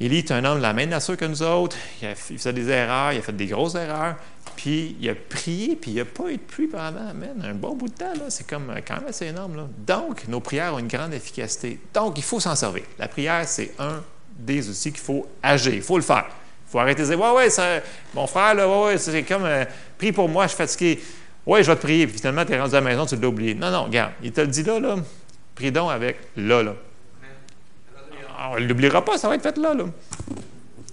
Élie 0.00 0.18
est 0.18 0.30
un 0.32 0.44
homme 0.44 0.58
de 0.58 0.62
la 0.62 0.72
même 0.72 0.90
nature 0.90 1.16
que 1.16 1.24
nous 1.24 1.42
autres. 1.42 1.76
Il, 2.00 2.08
a, 2.08 2.14
fait 2.16 2.52
des 2.52 2.68
erreurs, 2.68 3.12
il 3.12 3.18
a 3.18 3.22
fait 3.22 3.32
des 3.32 3.46
grosses 3.46 3.76
erreurs. 3.76 4.16
Puis 4.56 4.96
il 5.00 5.08
a 5.08 5.14
prié, 5.14 5.76
puis 5.76 5.92
il 5.92 5.96
n'a 5.96 6.04
pas 6.04 6.28
eu 6.28 6.36
de 6.36 6.42
pluie 6.42 6.66
pendant 6.66 7.12
un 7.42 7.54
bon 7.54 7.76
bout 7.76 7.88
de 7.88 7.94
temps. 7.94 8.12
C'est 8.28 8.46
comme 8.46 8.70
euh, 8.70 8.80
quand 8.86 8.96
même 8.96 9.08
assez 9.08 9.26
énorme. 9.26 9.68
Donc, 9.86 10.26
nos 10.26 10.40
prières 10.40 10.74
ont 10.74 10.78
une 10.80 10.88
grande 10.88 11.14
efficacité. 11.14 11.78
Donc, 11.94 12.18
il 12.18 12.24
faut 12.24 12.40
s'en 12.40 12.56
servir. 12.56 12.82
La 12.98 13.06
prière, 13.06 13.46
c'est 13.46 13.74
un 13.78 14.02
des 14.36 14.68
outils 14.68 14.90
qu'il 14.90 15.00
faut 15.00 15.26
agir. 15.42 15.74
Il 15.74 15.82
faut 15.82 15.96
le 15.96 16.02
faire. 16.02 16.26
Faut 16.72 16.78
arrêter 16.78 17.02
de 17.02 17.06
dire 17.06 17.20
Ouais, 17.20 17.30
ouais, 17.32 17.82
mon 18.14 18.26
frère, 18.26 18.54
là, 18.54 18.66
ouais, 18.66 18.84
ouais, 18.86 18.98
c'est 18.98 19.22
comme 19.24 19.44
euh, 19.44 19.66
prie 19.98 20.10
pour 20.10 20.26
moi, 20.26 20.44
je 20.44 20.48
suis 20.48 20.56
fatigué. 20.56 21.02
Ouais, 21.44 21.62
je 21.62 21.70
vais 21.70 21.76
te 21.76 21.82
prier. 21.82 22.06
Puis 22.06 22.16
finalement, 22.16 22.46
tu 22.46 22.52
es 22.52 22.60
rendu 22.60 22.74
à 22.74 22.80
la 22.80 22.88
maison, 22.88 23.04
tu 23.04 23.14
l'as 23.16 23.28
oublié. 23.28 23.54
Non, 23.54 23.70
non, 23.70 23.84
regarde, 23.84 24.12
il 24.22 24.32
te 24.32 24.40
le 24.40 24.46
dit 24.46 24.62
là, 24.62 24.80
là. 24.80 24.96
Prie 25.54 25.70
donc 25.70 25.90
avec 25.90 26.16
là, 26.34 26.62
là. 26.62 26.74
Ah, 28.38 28.52
on 28.52 28.60
ne 28.60 28.66
l'oubliera 28.66 29.04
pas, 29.04 29.18
ça 29.18 29.28
va 29.28 29.34
être 29.34 29.42
fait 29.42 29.58
là, 29.58 29.74
là. 29.74 29.84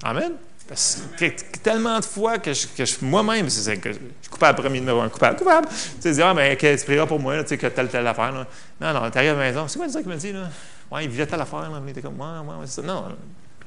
Amen. 0.03 0.33
Parce 0.67 1.01
que 1.17 1.25
tellement 1.63 2.00
de 2.00 2.05
fois 2.05 2.38
que 2.38 2.53
je, 2.53 2.67
moi-même, 3.01 3.50
c'est 3.50 3.77
que 3.77 3.91
je 3.91 3.98
suis 3.98 4.29
coupable, 4.29 4.62
premier 4.62 4.81
numéro 4.81 5.00
un, 5.00 5.09
coupable, 5.09 5.38
coupable. 5.38 5.67
Tu 6.01 6.13
sais, 6.13 6.21
ah, 6.21 6.33
mais 6.33 6.57
tu 6.57 6.86
prieras 6.86 7.07
pour 7.07 7.19
moi, 7.19 7.41
tu 7.41 7.50
sais, 7.50 7.57
que 7.57 7.67
telle, 7.67 7.88
telle 7.88 8.05
affaire. 8.05 8.33
Là. 8.33 8.45
Non, 8.81 9.00
non, 9.00 9.09
tu 9.09 9.17
arrives 9.17 9.31
à 9.31 9.33
la 9.33 9.39
maison, 9.39 9.67
c'est 9.67 9.79
quoi 9.79 9.88
ça 9.88 10.01
qu'il 10.01 10.12
me 10.12 10.17
dit, 10.17 10.33
là? 10.33 10.50
Ouais, 10.91 11.05
il 11.05 11.09
vivait 11.09 11.25
telle 11.25 11.41
affaire, 11.41 11.62
là. 11.62 11.81
Il 11.83 11.89
était 11.89 12.01
comme, 12.01 12.19
ouais, 12.19 12.39
ouais, 12.48 12.65
c'est 12.65 12.81
ça. 12.81 12.88
Non, 12.88 13.05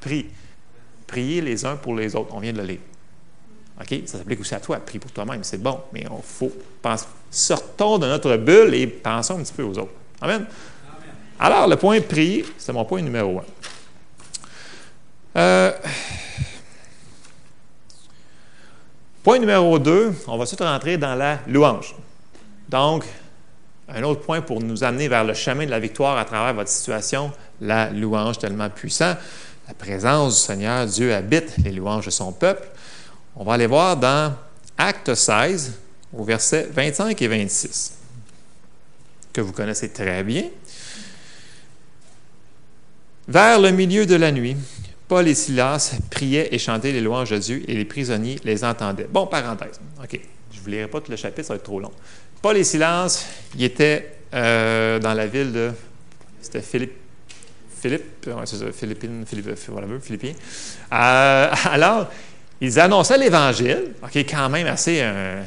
prie. 0.00 0.26
Priez 1.12 1.42
les 1.42 1.66
uns 1.66 1.76
pour 1.76 1.94
les 1.94 2.16
autres. 2.16 2.34
On 2.34 2.40
vient 2.40 2.54
de 2.54 2.58
le 2.58 2.64
lire. 2.64 2.78
OK? 3.78 4.00
Ça 4.06 4.16
s'applique 4.16 4.40
aussi 4.40 4.54
à 4.54 4.60
toi. 4.60 4.78
Prie 4.78 4.98
pour 4.98 5.12
toi-même, 5.12 5.44
c'est 5.44 5.62
bon. 5.62 5.78
Mais 5.92 6.06
on 6.10 6.22
faut. 6.22 6.50
Sortons 7.30 7.98
de 7.98 8.06
notre 8.06 8.34
bulle 8.38 8.72
et 8.72 8.86
pensons 8.86 9.38
un 9.38 9.42
petit 9.42 9.52
peu 9.52 9.62
aux 9.62 9.76
autres. 9.76 9.92
Amen. 10.22 10.46
Alors, 11.38 11.68
le 11.68 11.76
point 11.76 12.00
prier, 12.00 12.46
c'est 12.56 12.72
mon 12.72 12.86
point 12.86 13.02
numéro 13.02 13.40
un. 13.40 13.44
Euh, 15.36 15.72
point 19.22 19.38
numéro 19.38 19.78
deux, 19.78 20.14
on 20.26 20.38
va 20.38 20.46
tout 20.46 20.56
rentrer 20.64 20.96
dans 20.96 21.14
la 21.14 21.40
louange. 21.46 21.94
Donc, 22.70 23.04
un 23.86 24.02
autre 24.04 24.22
point 24.22 24.40
pour 24.40 24.62
nous 24.62 24.82
amener 24.82 25.08
vers 25.08 25.24
le 25.24 25.34
chemin 25.34 25.66
de 25.66 25.70
la 25.70 25.78
victoire 25.78 26.16
à 26.16 26.24
travers 26.24 26.54
votre 26.54 26.70
situation, 26.70 27.30
la 27.60 27.90
louange 27.90 28.38
tellement 28.38 28.70
puissant. 28.70 29.14
La 29.68 29.74
présence 29.74 30.34
du 30.34 30.40
Seigneur, 30.40 30.86
Dieu 30.86 31.14
habite 31.14 31.56
les 31.64 31.72
louanges 31.72 32.06
de 32.06 32.10
son 32.10 32.32
peuple. 32.32 32.68
On 33.36 33.44
va 33.44 33.54
aller 33.54 33.66
voir 33.66 33.96
dans 33.96 34.34
Acte 34.76 35.14
16, 35.14 35.78
au 36.12 36.24
verset 36.24 36.68
25 36.72 37.20
et 37.22 37.28
26, 37.28 37.98
que 39.32 39.40
vous 39.40 39.52
connaissez 39.52 39.90
très 39.90 40.22
bien. 40.24 40.44
Vers 43.28 43.60
le 43.60 43.70
milieu 43.70 44.04
de 44.04 44.16
la 44.16 44.32
nuit, 44.32 44.56
Paul 45.06 45.28
et 45.28 45.34
Silas 45.34 45.94
priaient 46.10 46.48
et 46.52 46.58
chantaient 46.58 46.92
les 46.92 47.00
louanges 47.00 47.30
de 47.30 47.38
Dieu 47.38 47.62
et 47.68 47.74
les 47.74 47.84
prisonniers 47.84 48.38
les 48.44 48.64
entendaient. 48.64 49.06
Bon, 49.10 49.26
parenthèse. 49.26 49.80
OK. 50.02 50.20
Je 50.50 50.58
ne 50.58 50.62
vous 50.62 50.70
lirai 50.70 50.86
pas 50.88 51.00
tout 51.00 51.10
le 51.10 51.16
chapitre, 51.16 51.46
ça 51.46 51.54
va 51.54 51.58
être 51.58 51.64
trop 51.64 51.80
long. 51.80 51.92
Paul 52.40 52.56
et 52.56 52.64
Silas, 52.64 53.26
ils 53.56 53.64
étaient 53.64 54.16
euh, 54.34 54.98
dans 54.98 55.14
la 55.14 55.26
ville 55.26 55.52
de. 55.52 55.70
C'était 56.40 56.60
Philippe. 56.60 57.01
Philippe, 57.82 58.28
c'est 58.44 58.56
ça, 58.56 58.66
Philippine, 58.72 59.24
Philippe, 59.26 59.56
Philippien. 60.00 60.32
Euh, 60.92 61.50
alors, 61.64 62.08
ils 62.60 62.78
annonçaient 62.78 63.18
l'Évangile, 63.18 63.88
OK, 64.04 64.16
quand 64.18 64.48
même 64.48 64.68
assez. 64.68 65.00
Euh, 65.00 65.42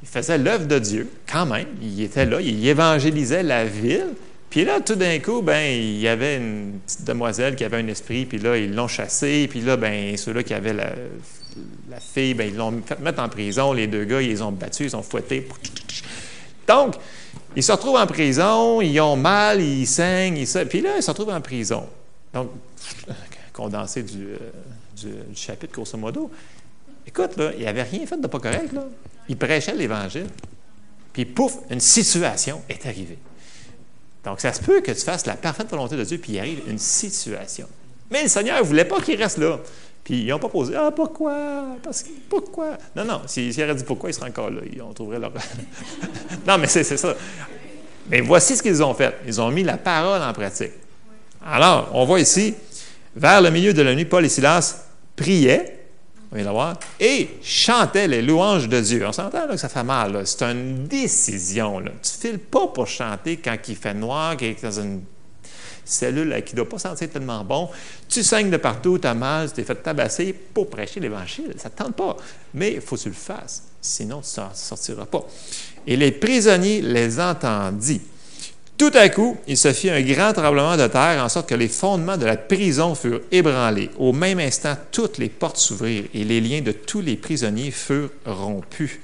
ils 0.00 0.08
faisaient 0.08 0.38
l'œuvre 0.38 0.66
de 0.66 0.78
Dieu, 0.78 1.08
quand 1.30 1.44
même. 1.44 1.66
Ils 1.82 2.02
étaient 2.02 2.24
là, 2.24 2.40
ils 2.40 2.68
évangélisaient 2.68 3.42
la 3.42 3.64
ville. 3.64 4.14
Puis 4.48 4.64
là, 4.64 4.78
tout 4.80 4.94
d'un 4.94 5.18
coup, 5.18 5.42
ben, 5.42 5.60
il 5.60 5.98
y 5.98 6.06
avait 6.06 6.36
une 6.36 6.78
petite 6.86 7.04
demoiselle 7.04 7.56
qui 7.56 7.64
avait 7.64 7.78
un 7.78 7.88
esprit, 7.88 8.26
puis 8.26 8.38
là, 8.38 8.56
ils 8.56 8.72
l'ont 8.72 8.86
chassée. 8.86 9.48
Puis 9.50 9.60
là, 9.60 9.76
ben, 9.76 10.16
ceux-là 10.16 10.44
qui 10.44 10.54
avaient 10.54 10.74
la, 10.74 10.90
fille, 11.98 12.34
ben, 12.34 12.48
ils 12.48 12.56
l'ont 12.56 12.80
fait 12.86 13.00
mettre 13.00 13.20
en 13.20 13.28
prison. 13.28 13.72
Les 13.72 13.88
deux 13.88 14.04
gars, 14.04 14.22
ils 14.22 14.28
les 14.28 14.42
ont 14.42 14.52
battus, 14.52 14.92
ils 14.92 14.96
ont 14.96 15.02
fouetté. 15.02 15.48
Donc, 16.72 16.94
ils 17.54 17.62
se 17.62 17.70
retrouvent 17.70 17.96
en 17.96 18.06
prison, 18.06 18.80
ils 18.80 18.98
ont 19.00 19.16
mal, 19.16 19.60
ils 19.60 19.86
saignent, 19.86 20.38
ils... 20.38 20.66
puis 20.66 20.80
là, 20.80 20.96
ils 20.96 21.02
se 21.02 21.10
retrouvent 21.10 21.34
en 21.34 21.40
prison. 21.40 21.86
Donc, 22.32 22.50
condensé 23.52 24.02
du, 24.02 24.28
euh, 24.28 24.38
du, 24.96 25.36
chapitre, 25.36 25.72
grosso 25.74 25.98
modo. 25.98 26.30
Écoute, 27.06 27.36
là, 27.36 27.50
il 27.58 27.64
n'avait 27.64 27.82
rien 27.82 28.06
fait 28.06 28.18
de 28.18 28.26
pas 28.26 28.38
correct. 28.38 28.72
Là. 28.72 28.86
Il 29.28 29.36
prêchait 29.36 29.74
l'Évangile. 29.74 30.28
Puis, 31.12 31.26
pouf, 31.26 31.58
une 31.68 31.80
situation 31.80 32.62
est 32.70 32.86
arrivée. 32.86 33.18
Donc, 34.24 34.40
ça 34.40 34.52
se 34.52 34.62
peut 34.62 34.80
que 34.80 34.92
tu 34.92 35.00
fasses 35.00 35.26
la 35.26 35.34
parfaite 35.34 35.68
volonté 35.68 35.96
de 35.96 36.04
Dieu, 36.04 36.16
puis 36.16 36.32
il 36.32 36.38
arrive 36.38 36.62
une 36.68 36.78
situation. 36.78 37.68
Mais 38.10 38.22
le 38.22 38.28
Seigneur 38.28 38.58
ne 38.58 38.62
voulait 38.62 38.84
pas 38.84 39.00
qu'il 39.00 39.20
reste 39.20 39.36
là. 39.36 39.58
Ils 40.12 40.26
n'ont 40.26 40.38
pas 40.38 40.48
posé 40.48 40.74
Ah, 40.76 40.90
pourquoi? 40.94 41.78
Parce 41.82 42.02
que 42.02 42.10
pourquoi? 42.28 42.76
Non, 42.94 43.04
non, 43.04 43.22
s'ils 43.26 43.54
si, 43.54 43.64
dit 43.64 43.84
pourquoi, 43.84 44.10
ils 44.10 44.12
seraient 44.12 44.28
encore 44.28 44.50
là. 44.50 44.60
Ils 44.70 44.82
ont 44.82 44.92
trouvé 44.92 45.18
leur. 45.18 45.32
non, 46.46 46.58
mais 46.58 46.66
c'est 46.66 46.84
ça. 46.84 47.14
Mais 48.10 48.20
voici 48.20 48.54
ce 48.54 48.62
qu'ils 48.62 48.82
ont 48.82 48.92
fait. 48.92 49.14
Ils 49.26 49.40
ont 49.40 49.50
mis 49.50 49.62
la 49.62 49.78
parole 49.78 50.20
en 50.20 50.32
pratique. 50.34 50.72
Alors, 51.42 51.90
on 51.94 52.04
voit 52.04 52.20
ici, 52.20 52.54
vers 53.16 53.40
le 53.40 53.50
milieu 53.50 53.72
de 53.72 53.80
la 53.80 53.94
nuit, 53.94 54.04
Paul 54.04 54.24
et 54.26 54.28
Silas 54.28 54.84
priaient, 55.16 55.78
on 56.30 56.36
vient 56.36 56.44
de 56.44 56.50
voir, 56.50 56.78
et 57.00 57.30
chantaient 57.42 58.06
les 58.06 58.20
louanges 58.20 58.68
de 58.68 58.80
Dieu. 58.80 59.06
On 59.06 59.12
s'entend 59.12 59.48
que 59.48 59.56
ça 59.56 59.70
fait 59.70 59.82
mal. 59.82 60.26
C'est 60.26 60.42
une 60.42 60.86
décision. 60.86 61.80
Là. 61.80 61.90
Tu 62.02 62.26
ne 62.26 62.32
files 62.32 62.38
pas 62.38 62.66
pour 62.66 62.86
chanter 62.86 63.38
quand 63.38 63.56
il 63.66 63.76
fait 63.76 63.94
noir, 63.94 64.36
qu'il 64.36 64.48
est 64.48 64.62
dans 64.62 64.78
une 64.78 65.00
cellule 65.84 66.42
qui 66.44 66.54
ne 66.54 66.58
doit 66.58 66.68
pas 66.68 66.78
sentir 66.78 67.10
tellement 67.10 67.44
bon. 67.44 67.68
Tu 68.08 68.22
saignes 68.22 68.50
de 68.50 68.56
partout, 68.56 68.98
tu 68.98 69.06
as 69.06 69.14
mal, 69.14 69.48
tu 69.48 69.54
t'es 69.54 69.64
fait 69.64 69.74
tabasser 69.74 70.32
pour 70.32 70.68
prêcher 70.68 71.00
l'Évangile. 71.00 71.54
Ça 71.56 71.68
ne 71.68 71.74
te 71.74 71.82
tente 71.82 71.96
pas. 71.96 72.16
Mais 72.54 72.74
il 72.74 72.80
faut 72.80 72.96
que 72.96 73.02
tu 73.02 73.08
le 73.08 73.14
fasses. 73.14 73.64
Sinon, 73.80 74.20
tu 74.20 74.40
ne 74.40 74.46
sortiras 74.54 75.06
pas. 75.06 75.26
Et 75.86 75.96
les 75.96 76.12
prisonniers 76.12 76.82
les 76.82 77.18
entendit. 77.18 78.00
Tout 78.78 78.90
à 78.94 79.08
coup, 79.10 79.36
il 79.46 79.56
se 79.56 79.72
fit 79.72 79.90
un 79.90 80.00
grand 80.00 80.32
tremblement 80.32 80.76
de 80.76 80.86
terre, 80.86 81.22
en 81.22 81.28
sorte 81.28 81.48
que 81.48 81.54
les 81.54 81.68
fondements 81.68 82.16
de 82.16 82.26
la 82.26 82.36
prison 82.36 82.94
furent 82.94 83.20
ébranlés. 83.30 83.90
Au 83.98 84.12
même 84.12 84.40
instant, 84.40 84.76
toutes 84.90 85.18
les 85.18 85.28
portes 85.28 85.58
s'ouvrirent 85.58 86.06
et 86.14 86.24
les 86.24 86.40
liens 86.40 86.62
de 86.62 86.72
tous 86.72 87.00
les 87.00 87.16
prisonniers 87.16 87.70
furent 87.70 88.10
rompus. 88.26 88.98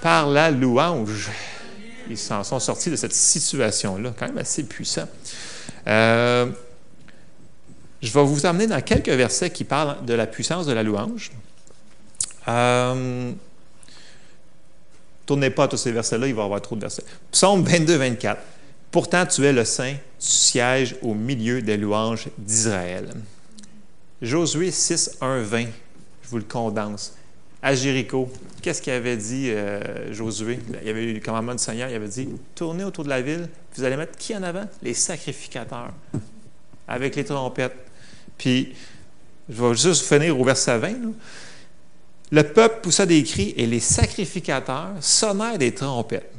Par 0.00 0.26
la 0.28 0.50
louange 0.50 1.30
ils 2.08 2.18
s'en 2.18 2.44
sont 2.44 2.58
sortis 2.58 2.90
de 2.90 2.96
cette 2.96 3.12
situation-là, 3.12 4.12
quand 4.18 4.26
même 4.26 4.38
assez 4.38 4.64
puissant. 4.64 5.08
Euh, 5.86 6.46
je 8.00 8.12
vais 8.12 8.24
vous 8.24 8.46
amener 8.46 8.66
dans 8.66 8.80
quelques 8.80 9.08
versets 9.08 9.50
qui 9.50 9.64
parlent 9.64 10.04
de 10.04 10.14
la 10.14 10.26
puissance 10.26 10.66
de 10.66 10.72
la 10.72 10.82
louange. 10.82 11.30
Euh, 12.48 13.32
tournez 15.24 15.50
pas 15.50 15.64
à 15.64 15.68
tous 15.68 15.76
ces 15.76 15.92
versets-là, 15.92 16.26
il 16.26 16.34
va 16.34 16.42
y 16.42 16.44
avoir 16.44 16.60
trop 16.60 16.74
de 16.74 16.80
versets. 16.80 17.04
Psaume 17.30 17.62
22, 17.62 17.96
24. 17.96 18.40
Pourtant, 18.90 19.24
tu 19.24 19.44
es 19.46 19.52
le 19.52 19.64
Saint, 19.64 19.94
tu 20.18 20.28
sièges 20.28 20.96
au 21.00 21.14
milieu 21.14 21.62
des 21.62 21.76
louanges 21.76 22.28
d'Israël. 22.36 23.08
Josué 24.20 24.70
6, 24.70 25.18
1, 25.20 25.42
20. 25.42 25.66
Je 26.22 26.28
vous 26.28 26.38
le 26.38 26.44
condense 26.44 27.14
à 27.62 27.74
Jéricho, 27.76 28.28
qu'est-ce 28.60 28.82
qu'il 28.82 28.92
avait 28.92 29.16
dit 29.16 29.50
euh, 29.50 30.12
Josué? 30.12 30.58
Il 30.80 30.86
y 30.86 30.90
avait 30.90 31.04
eu 31.04 31.14
le 31.14 31.20
commandement 31.20 31.54
du 31.54 31.62
Seigneur, 31.62 31.88
il 31.88 31.94
avait 31.94 32.08
dit 32.08 32.28
Tournez 32.56 32.82
autour 32.82 33.04
de 33.04 33.08
la 33.08 33.22
ville, 33.22 33.48
vous 33.76 33.84
allez 33.84 33.96
mettre 33.96 34.18
qui 34.18 34.36
en 34.36 34.42
avant? 34.42 34.68
Les 34.82 34.94
sacrificateurs, 34.94 35.92
avec 36.88 37.14
les 37.14 37.24
trompettes. 37.24 37.76
Puis, 38.36 38.74
je 39.48 39.62
vais 39.62 39.74
juste 39.74 40.04
finir 40.04 40.38
au 40.38 40.44
verset 40.44 40.76
20. 40.78 40.94
Le 42.32 42.42
peuple 42.42 42.80
poussa 42.82 43.06
des 43.06 43.22
cris 43.22 43.54
et 43.56 43.66
les 43.66 43.80
sacrificateurs 43.80 44.94
sonnèrent 45.00 45.58
des 45.58 45.72
trompettes. 45.72 46.32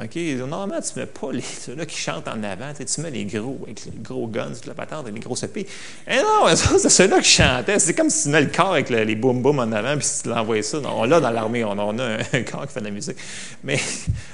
OK? 0.00 0.16
Normalement, 0.16 0.80
tu 0.80 0.98
ne 0.98 1.04
mets 1.04 1.06
pas 1.06 1.30
les, 1.30 1.40
ceux-là 1.40 1.86
qui 1.86 1.96
chantent 1.96 2.26
en 2.26 2.42
avant. 2.42 2.72
Tu 2.74 3.00
mets 3.00 3.12
les 3.12 3.24
gros, 3.26 3.60
avec 3.62 3.84
les 3.84 3.92
gros 4.02 4.26
guns, 4.26 4.50
la 4.66 4.74
patente, 4.74 5.06
les 5.06 5.20
grosses 5.20 5.44
épées. 5.44 5.68
Eh 6.08 6.16
non, 6.16 6.48
c'est 6.56 6.88
ceux-là 6.88 7.20
qui 7.20 7.28
chantaient. 7.28 7.78
C'est 7.78 7.94
comme 7.94 8.10
si 8.10 8.24
tu 8.24 8.28
mets 8.30 8.40
le 8.40 8.50
corps 8.50 8.72
avec 8.72 8.90
les 8.90 9.14
boum 9.14 9.40
boum 9.40 9.60
en 9.60 9.70
avant, 9.70 9.96
puis 9.96 10.04
si 10.04 10.24
tu 10.24 10.30
l'envoies 10.30 10.62
ça. 10.62 10.78
On 10.84 11.04
l'a 11.04 11.20
dans 11.20 11.30
l'armée, 11.30 11.62
on, 11.62 11.78
a 11.78 12.02
un, 12.02 12.42
corps 12.42 12.66
qui 12.66 12.72
fait 12.72 12.80
de 12.80 12.86
la 12.86 12.90
musique. 12.90 13.16
Mais, 13.62 13.78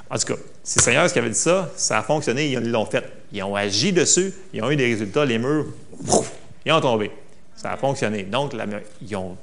en 0.09 0.17
tout 0.17 0.35
cas, 0.35 0.41
c'est 0.65 0.81
Seigneur 0.81 1.13
qui 1.13 1.19
avait 1.19 1.29
dit 1.29 1.39
ça. 1.39 1.71
Ça 1.77 1.99
a 1.99 2.03
fonctionné, 2.03 2.51
ils 2.51 2.71
l'ont 2.71 2.87
fait. 2.87 3.05
Ils 3.31 3.43
ont 3.43 3.55
agi 3.55 3.93
dessus, 3.93 4.33
ils 4.55 4.63
ont 4.63 4.71
eu 4.71 4.77
des 4.77 4.87
résultats. 4.87 5.27
Les 5.27 5.39
murs, 5.39 5.67
ils 6.65 6.73
ont 6.73 6.81
tombé. 6.81 7.11
Ça 7.55 7.73
a 7.73 7.77
fonctionné. 7.77 8.23
Donc, 8.23 8.55
ils 9.03 9.15
ont 9.15 9.37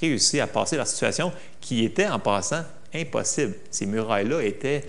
réussi 0.00 0.40
à 0.40 0.48
passer 0.48 0.76
la 0.76 0.86
situation 0.86 1.30
qui 1.60 1.84
était, 1.84 2.08
en 2.08 2.18
passant, 2.18 2.64
impossible. 2.92 3.54
Ces 3.70 3.86
murailles-là 3.86 4.42
étaient 4.42 4.82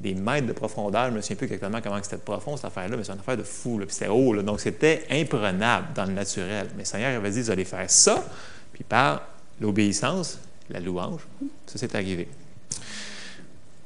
des 0.00 0.14
mètres 0.14 0.46
de 0.46 0.52
profondeur. 0.52 1.06
Je 1.06 1.10
ne 1.10 1.16
me 1.16 1.20
souviens 1.20 1.36
plus 1.36 1.46
exactement 1.46 1.80
comment 1.80 2.02
c'était 2.02 2.18
profond, 2.18 2.56
cette 2.56 2.66
affaire-là, 2.66 2.96
mais 2.96 3.04
c'est 3.04 3.12
une 3.12 3.20
affaire 3.20 3.36
de 3.36 3.42
fou. 3.42 3.78
Puis 3.78 3.88
c'était 3.90 4.08
haut. 4.08 4.34
Donc, 4.42 4.60
c'était 4.60 5.06
imprenable 5.10 5.88
dans 5.94 6.04
le 6.04 6.12
naturel. 6.12 6.68
Mais 6.76 6.82
le 6.82 6.86
Seigneur 6.86 7.16
avait 7.16 7.30
dit, 7.30 7.42
vous 7.42 7.50
allez 7.50 7.64
faire 7.64 7.88
ça. 7.90 8.24
Puis 8.72 8.84
par 8.84 9.22
l'obéissance, 9.60 10.38
la 10.68 10.80
louange, 10.80 11.20
ça 11.66 11.78
s'est 11.78 11.94
arrivé. 11.94 12.28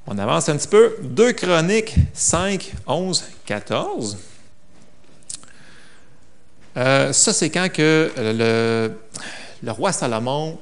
On 0.07 0.17
avance 0.17 0.49
un 0.49 0.57
petit 0.57 0.69
peu. 0.69 0.97
2 1.03 1.33
Chroniques 1.33 1.95
5, 2.15 2.73
11, 2.87 3.25
14. 3.45 4.17
ça, 6.75 7.13
c'est 7.13 7.51
quand 7.51 7.71
que 7.71 8.11
le, 8.17 9.71
roi 9.71 9.93
Salomon 9.93 10.59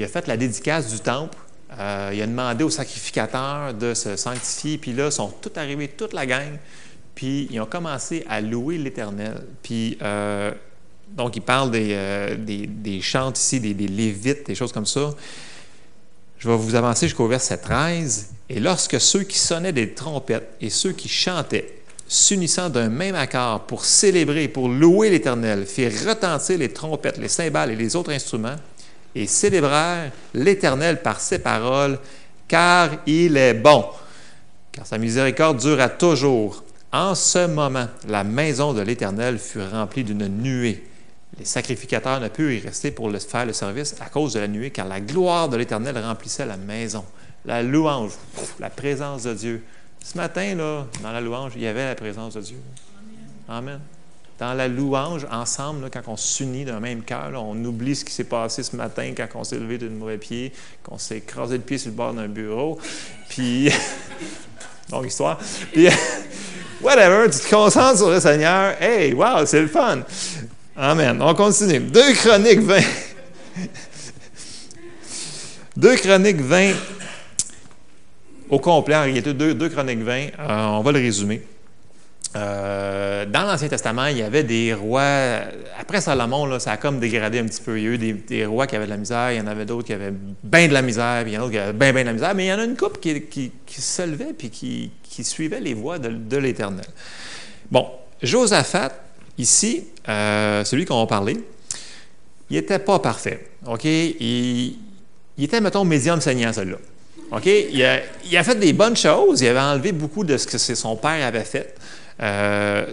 a 0.00 0.06
fait 0.06 0.26
la 0.26 0.36
dédicace 0.36 0.88
du 0.90 1.00
temple 1.00 1.36
euh, 1.78 2.10
il 2.14 2.22
a 2.22 2.26
demandé 2.26 2.64
aux 2.64 2.70
sacrificateurs 2.70 3.74
de 3.74 3.94
se 3.94 4.16
sanctifier, 4.16 4.78
puis 4.78 4.92
là, 4.92 5.06
ils 5.06 5.12
sont 5.12 5.32
tous 5.40 5.52
arrivés, 5.56 5.88
toute 5.88 6.12
la 6.12 6.24
gang, 6.24 6.58
puis 7.14 7.48
ils 7.50 7.60
ont 7.60 7.66
commencé 7.66 8.24
à 8.28 8.40
louer 8.40 8.78
l'Éternel. 8.78 9.42
Puis, 9.62 9.98
euh, 10.02 10.52
donc, 11.08 11.36
il 11.36 11.42
parle 11.42 11.70
des, 11.70 11.90
euh, 11.92 12.36
des, 12.36 12.68
ici, 12.86 13.60
des, 13.60 13.74
des, 13.74 13.88
lévites, 13.88 14.46
des 14.46 14.54
choses 14.54 14.72
comme 14.72 14.86
ça. 14.86 15.14
Je 16.38 16.48
vais 16.48 16.56
vous 16.56 16.74
avancer 16.74 17.06
jusqu'au 17.06 17.28
verset 17.28 17.58
13. 17.58 18.30
Et 18.48 18.60
lorsque 18.60 19.00
ceux 19.00 19.22
qui 19.22 19.38
sonnaient 19.38 19.72
des 19.72 19.94
trompettes 19.94 20.56
et 20.60 20.70
ceux 20.70 20.92
qui 20.92 21.08
chantaient 21.08 21.76
s'unissant 22.08 22.68
d'un 22.68 22.88
même 22.88 23.14
accord 23.14 23.66
pour 23.66 23.84
célébrer, 23.84 24.48
pour 24.48 24.68
louer 24.68 25.10
l'Éternel, 25.10 25.66
firent 25.66 26.08
retentir 26.08 26.58
les 26.58 26.72
trompettes, 26.72 27.18
les 27.18 27.28
cymbales 27.28 27.72
et 27.72 27.76
les 27.76 27.96
autres 27.96 28.12
instruments, 28.12 28.56
et 29.16 29.26
célébrèrent 29.26 30.12
l'Éternel 30.34 31.00
par 31.00 31.20
ses 31.20 31.38
paroles, 31.38 31.98
car 32.46 32.90
il 33.06 33.36
est 33.38 33.54
bon, 33.54 33.86
car 34.70 34.86
sa 34.86 34.98
miséricorde 34.98 35.58
dure 35.58 35.80
à 35.80 35.88
toujours. 35.88 36.62
En 36.92 37.14
ce 37.14 37.46
moment, 37.46 37.88
la 38.06 38.24
maison 38.24 38.74
de 38.74 38.82
l'Éternel 38.82 39.38
fut 39.38 39.62
remplie 39.62 40.04
d'une 40.04 40.28
nuée. 40.28 40.84
Les 41.38 41.46
sacrificateurs 41.46 42.20
ne 42.20 42.28
purent 42.28 42.52
y 42.52 42.60
rester 42.60 42.90
pour 42.90 43.08
le, 43.08 43.18
faire 43.18 43.46
le 43.46 43.54
service 43.54 43.96
à 44.00 44.10
cause 44.10 44.34
de 44.34 44.40
la 44.40 44.48
nuée, 44.48 44.70
car 44.70 44.86
la 44.86 45.00
gloire 45.00 45.48
de 45.48 45.56
l'Éternel 45.56 45.98
remplissait 45.98 46.46
la 46.46 46.58
maison. 46.58 47.04
La 47.46 47.62
louange, 47.62 48.12
la 48.60 48.70
présence 48.70 49.22
de 49.22 49.32
Dieu. 49.32 49.62
Ce 50.04 50.16
matin, 50.16 50.54
là, 50.54 50.86
dans 51.02 51.12
la 51.12 51.20
louange, 51.20 51.52
il 51.56 51.62
y 51.62 51.66
avait 51.66 51.86
la 51.86 51.94
présence 51.94 52.34
de 52.34 52.40
Dieu. 52.42 52.58
Amen. 53.48 53.80
Dans 54.38 54.52
la 54.52 54.68
louange, 54.68 55.26
ensemble, 55.30 55.88
quand 55.90 56.02
on 56.08 56.16
s'unit 56.16 56.66
d'un 56.66 56.78
même 56.78 57.02
cœur, 57.02 57.32
on 57.36 57.56
oublie 57.64 57.96
ce 57.96 58.04
qui 58.04 58.12
s'est 58.12 58.24
passé 58.24 58.62
ce 58.62 58.76
matin 58.76 59.14
quand 59.16 59.26
on 59.34 59.44
s'est 59.44 59.58
levé 59.58 59.78
d'une 59.78 59.96
mauvais 59.96 60.18
pied, 60.18 60.52
qu'on 60.82 60.98
s'est 60.98 61.18
écrasé 61.18 61.56
le 61.56 61.62
pied 61.62 61.78
sur 61.78 61.90
le 61.90 61.96
bord 61.96 62.12
d'un 62.12 62.28
bureau. 62.28 62.78
Puis, 63.30 63.70
longue 64.92 65.06
histoire. 65.06 65.38
Puis, 65.72 65.88
whatever, 66.82 67.30
tu 67.30 67.38
te 67.38 67.48
concentres 67.48 67.96
sur 67.96 68.10
le 68.10 68.20
Seigneur. 68.20 68.74
Hey, 68.80 69.14
wow, 69.14 69.46
c'est 69.46 69.62
le 69.62 69.68
fun. 69.68 70.00
Amen. 70.76 71.18
On 71.22 71.34
continue. 71.34 71.80
Deux 71.80 72.12
Chroniques 72.12 72.60
20. 72.60 72.80
Deux 75.76 75.96
Chroniques 75.96 76.40
20 76.42 76.72
au 78.48 78.58
complet, 78.58 78.94
en 78.94 79.02
réalité, 79.02 79.34
deux, 79.34 79.54
deux 79.54 79.68
Chroniques 79.68 80.02
20. 80.02 80.12
Euh, 80.12 80.28
on 80.38 80.82
va 80.82 80.92
le 80.92 80.98
résumer. 80.98 81.42
Euh, 82.36 83.24
dans 83.24 83.44
l'Ancien 83.44 83.68
Testament, 83.68 84.06
il 84.06 84.18
y 84.18 84.22
avait 84.22 84.42
des 84.42 84.74
rois. 84.74 85.40
Après 85.78 86.00
Salomon, 86.00 86.58
ça 86.58 86.72
a 86.72 86.76
comme 86.76 87.00
dégradé 87.00 87.38
un 87.38 87.46
petit 87.46 87.62
peu. 87.62 87.78
Il 87.78 87.84
y 87.84 87.86
a 87.86 87.90
eu 87.92 87.98
des, 87.98 88.46
rois 88.46 88.66
qui 88.66 88.76
avaient 88.76 88.84
de 88.84 88.90
la 88.90 88.96
misère, 88.98 89.32
il 89.32 89.38
y 89.38 89.40
en 89.40 89.46
avait 89.46 89.64
d'autres 89.64 89.86
qui 89.86 89.92
avaient 89.94 90.12
bien 90.42 90.68
de 90.68 90.72
la 90.72 90.82
misère, 90.82 91.22
puis 91.22 91.32
il 91.32 91.34
y 91.34 91.38
en 91.38 91.40
a 91.40 91.44
d'autres 91.44 91.52
qui 91.52 91.58
avaient 91.58 91.72
bien, 91.72 91.92
bien 91.92 92.02
de 92.02 92.08
la 92.08 92.12
misère, 92.12 92.34
mais 92.34 92.46
il 92.46 92.48
y 92.48 92.52
en 92.52 92.58
a 92.58 92.64
une 92.64 92.76
couple 92.76 92.98
qui, 92.98 93.52
se 93.68 94.02
levait 94.02 94.34
puis 94.36 94.50
qui, 94.50 95.24
suivait 95.24 95.60
les 95.60 95.72
voies 95.72 95.98
de, 95.98 96.36
l'Éternel. 96.36 96.84
Bon, 97.70 97.88
Josaphat, 98.22 98.92
ici, 99.38 99.84
euh, 100.08 100.62
celui 100.64 100.84
qu'on 100.84 101.00
va 101.00 101.06
parler, 101.06 101.38
il 102.50 102.56
n'était 102.56 102.78
pas 102.78 102.98
parfait. 102.98 103.48
OK? 103.66 103.84
Il, 103.84 104.76
était, 105.38 105.60
mettons, 105.60 105.84
médium 105.84 106.20
saignant, 106.20 106.52
celui-là. 106.52 106.78
OK? 107.32 107.46
A, 107.46 108.00
il 108.24 108.36
a, 108.36 108.44
fait 108.44 108.54
des 108.56 108.72
bonnes 108.72 108.96
choses. 108.96 109.40
Il 109.40 109.48
avait 109.48 109.58
enlevé 109.58 109.92
beaucoup 109.92 110.22
de 110.22 110.36
ce 110.36 110.46
que 110.46 110.58
son 110.58 110.96
père 110.96 111.26
avait 111.26 111.44
fait. 111.44 111.74
Euh, 112.20 112.86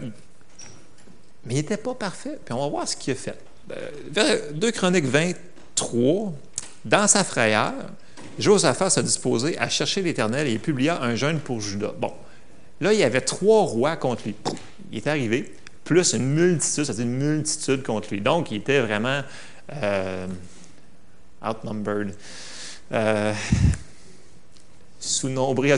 mais 1.46 1.54
il 1.54 1.58
n'était 1.58 1.78
pas 1.78 1.94
parfait. 1.94 2.40
Puis 2.44 2.54
on 2.54 2.62
va 2.62 2.68
voir 2.68 2.88
ce 2.88 2.96
qu'il 2.96 3.14
a 3.14 3.16
fait. 3.16 3.38
Euh, 4.18 4.52
2 4.54 4.72
Chroniques 4.72 5.06
23, 5.06 6.34
dans 6.86 7.08
sa 7.08 7.24
frayeur, 7.24 7.74
Josaphat 8.40 8.90
s'est 8.90 9.04
disposé 9.04 9.58
à 9.58 9.70
chercher 9.70 10.02
l'Éternel 10.02 10.48
et 10.48 10.54
il 10.54 10.60
publia 10.60 11.02
un 11.02 11.16
jeûne 11.16 11.40
pour 11.40 11.62
Judas. 11.62 11.94
Bon, 11.98 12.12
là, 12.82 12.94
il 12.94 13.00
y 13.00 13.04
avait 13.04 13.22
trois 13.22 13.64
rois 13.64 13.96
contre 13.96 14.24
lui. 14.26 14.36
Il 14.92 14.98
est 14.98 15.08
arrivé, 15.08 15.54
plus 15.84 16.14
une 16.14 16.34
multitude, 16.34 16.86
c'est-à-dire 16.86 17.06
une 17.06 17.18
multitude 17.18 17.84
contre 17.84 18.10
lui. 18.12 18.22
Donc, 18.22 18.52
il 18.52 18.58
était 18.58 18.82
vraiment 18.82 19.22
euh, 19.72 20.28
outnumbered. 21.46 22.14
Sous-nombré. 25.04 25.76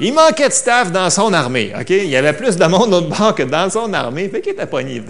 Il 0.00 0.14
manquait 0.14 0.48
de 0.48 0.52
staff 0.52 0.92
dans 0.92 1.10
son 1.10 1.32
armée. 1.32 1.72
OK? 1.78 1.90
Il 1.90 2.08
y 2.08 2.16
avait 2.16 2.32
plus 2.32 2.56
de 2.56 2.64
monde 2.66 2.90
l'autre 2.90 3.08
bord 3.08 3.34
que 3.34 3.42
dans 3.42 3.68
son 3.70 3.92
armée. 3.92 4.28
Fait 4.28 4.40
qu'il 4.40 4.52
était 4.52 4.66
pogné. 4.66 5.02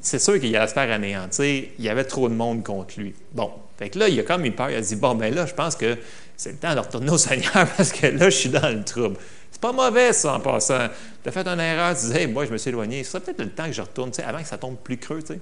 C'est 0.00 0.18
sûr 0.18 0.40
qu'il 0.40 0.54
allait 0.56 0.66
se 0.66 0.72
faire 0.72 0.90
anéantir. 0.90 1.64
Il 1.78 1.84
y 1.84 1.88
avait 1.88 2.04
trop 2.04 2.28
de 2.28 2.34
monde 2.34 2.62
contre 2.64 2.98
lui. 2.98 3.14
Bon. 3.32 3.50
Fait 3.78 3.90
que 3.90 3.98
là, 3.98 4.08
il 4.08 4.18
a 4.18 4.22
comme 4.22 4.44
eu 4.44 4.52
peur. 4.52 4.70
Il 4.70 4.76
a 4.76 4.80
dit 4.80 4.96
Bon, 4.96 5.14
ben 5.14 5.34
là, 5.34 5.46
je 5.46 5.54
pense 5.54 5.76
que 5.76 5.96
c'est 6.36 6.52
le 6.52 6.58
temps 6.58 6.74
de 6.74 6.80
retourner 6.80 7.10
au 7.10 7.18
Seigneur 7.18 7.52
parce 7.76 7.92
que 7.92 8.06
là, 8.06 8.30
je 8.30 8.36
suis 8.36 8.48
dans 8.48 8.68
le 8.68 8.84
trouble. 8.84 9.16
C'est 9.50 9.60
pas 9.60 9.72
mauvais, 9.72 10.12
ça, 10.12 10.34
en 10.34 10.40
passant. 10.40 10.88
Tu 11.22 11.28
as 11.28 11.32
fait 11.32 11.46
une 11.46 11.60
erreur, 11.60 11.94
tu 11.94 12.06
disais, 12.06 12.26
moi, 12.26 12.46
je 12.46 12.52
me 12.52 12.58
suis 12.58 12.70
éloigné. 12.70 13.04
Ce 13.04 13.12
serait 13.12 13.20
peut-être 13.20 13.40
le 13.40 13.50
temps 13.50 13.66
que 13.66 13.72
je 13.72 13.82
retourne, 13.82 14.10
avant 14.26 14.40
que 14.40 14.48
ça 14.48 14.58
tombe 14.58 14.76
plus 14.76 14.96
creux, 14.96 15.20
sais. 15.26 15.38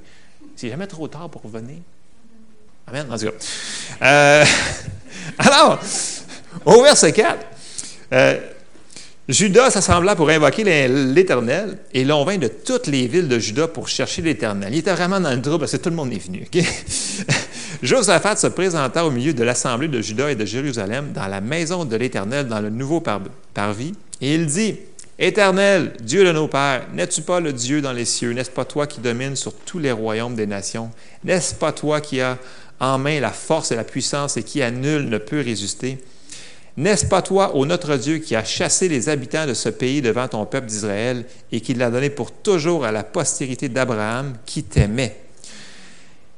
C'est 0.56 0.68
jamais 0.68 0.86
trop 0.86 1.08
tard 1.08 1.30
pour 1.30 1.42
revenir. 1.42 1.76
Amen. 2.86 3.06
En 3.10 3.16
tout 3.16 3.26
cas. 3.26 3.32
Euh, 4.02 4.44
alors, 5.38 5.78
au 6.64 6.82
verset 6.82 7.12
4, 7.12 7.38
euh, 8.12 8.38
Judas 9.28 9.70
s'assembla 9.70 10.16
pour 10.16 10.28
invoquer 10.28 10.88
l'Éternel 10.88 11.78
et 11.94 12.04
l'on 12.04 12.24
vint 12.24 12.38
de 12.38 12.48
toutes 12.48 12.88
les 12.88 13.06
villes 13.06 13.28
de 13.28 13.38
Juda 13.38 13.68
pour 13.68 13.86
chercher 13.86 14.22
l'Éternel. 14.22 14.74
Il 14.74 14.78
était 14.78 14.92
vraiment 14.92 15.20
dans 15.20 15.30
le 15.30 15.40
trouble 15.40 15.60
parce 15.60 15.72
que 15.72 15.76
tout 15.76 15.90
le 15.90 15.96
monde 15.96 16.12
est 16.12 16.18
venu. 16.18 16.48
Josaphat 17.82 18.36
se 18.36 18.48
présenta 18.48 19.04
au 19.06 19.10
milieu 19.10 19.32
de 19.32 19.44
l'assemblée 19.44 19.86
de 19.86 20.02
Juda 20.02 20.32
et 20.32 20.34
de 20.34 20.44
Jérusalem 20.44 21.12
dans 21.14 21.28
la 21.28 21.40
maison 21.40 21.84
de 21.84 21.94
l'Éternel 21.94 22.48
dans 22.48 22.60
le 22.60 22.70
nouveau 22.70 23.00
parvis 23.00 23.92
et 24.20 24.34
il 24.34 24.46
dit 24.46 24.76
Éternel, 25.22 25.92
Dieu 26.00 26.24
de 26.24 26.32
nos 26.32 26.48
pères, 26.48 26.86
n'es-tu 26.94 27.22
pas 27.22 27.40
le 27.40 27.52
Dieu 27.52 27.82
dans 27.82 27.92
les 27.92 28.06
cieux? 28.06 28.32
N'est-ce 28.32 28.50
pas 28.50 28.64
toi 28.64 28.86
qui 28.86 29.00
domines 29.00 29.36
sur 29.36 29.54
tous 29.54 29.78
les 29.78 29.92
royaumes 29.92 30.34
des 30.34 30.46
nations? 30.46 30.90
N'est-ce 31.24 31.54
pas 31.54 31.72
toi 31.72 32.00
qui 32.00 32.20
as 32.22 32.38
en 32.80 32.96
main 32.96 33.20
la 33.20 33.30
force 33.30 33.70
et 33.70 33.76
la 33.76 33.84
puissance 33.84 34.38
et 34.38 34.42
qui 34.42 34.62
à 34.62 34.70
nul 34.70 35.08
ne 35.10 35.18
peut 35.18 35.40
résister? 35.40 35.98
N'est-ce 36.76 37.06
pas 37.06 37.22
toi, 37.22 37.56
ô 37.56 37.66
notre 37.66 37.96
Dieu, 37.96 38.18
qui 38.18 38.36
as 38.36 38.44
chassé 38.44 38.88
les 38.88 39.08
habitants 39.08 39.46
de 39.46 39.54
ce 39.54 39.68
pays 39.68 40.02
devant 40.02 40.28
ton 40.28 40.46
peuple 40.46 40.66
d'Israël 40.66 41.24
et 41.52 41.60
qui 41.60 41.74
l'a 41.74 41.90
donné 41.90 42.10
pour 42.10 42.32
toujours 42.32 42.84
à 42.84 42.92
la 42.92 43.04
postérité 43.04 43.68
d'Abraham 43.68 44.34
qui 44.46 44.62
t'aimait? 44.62 45.16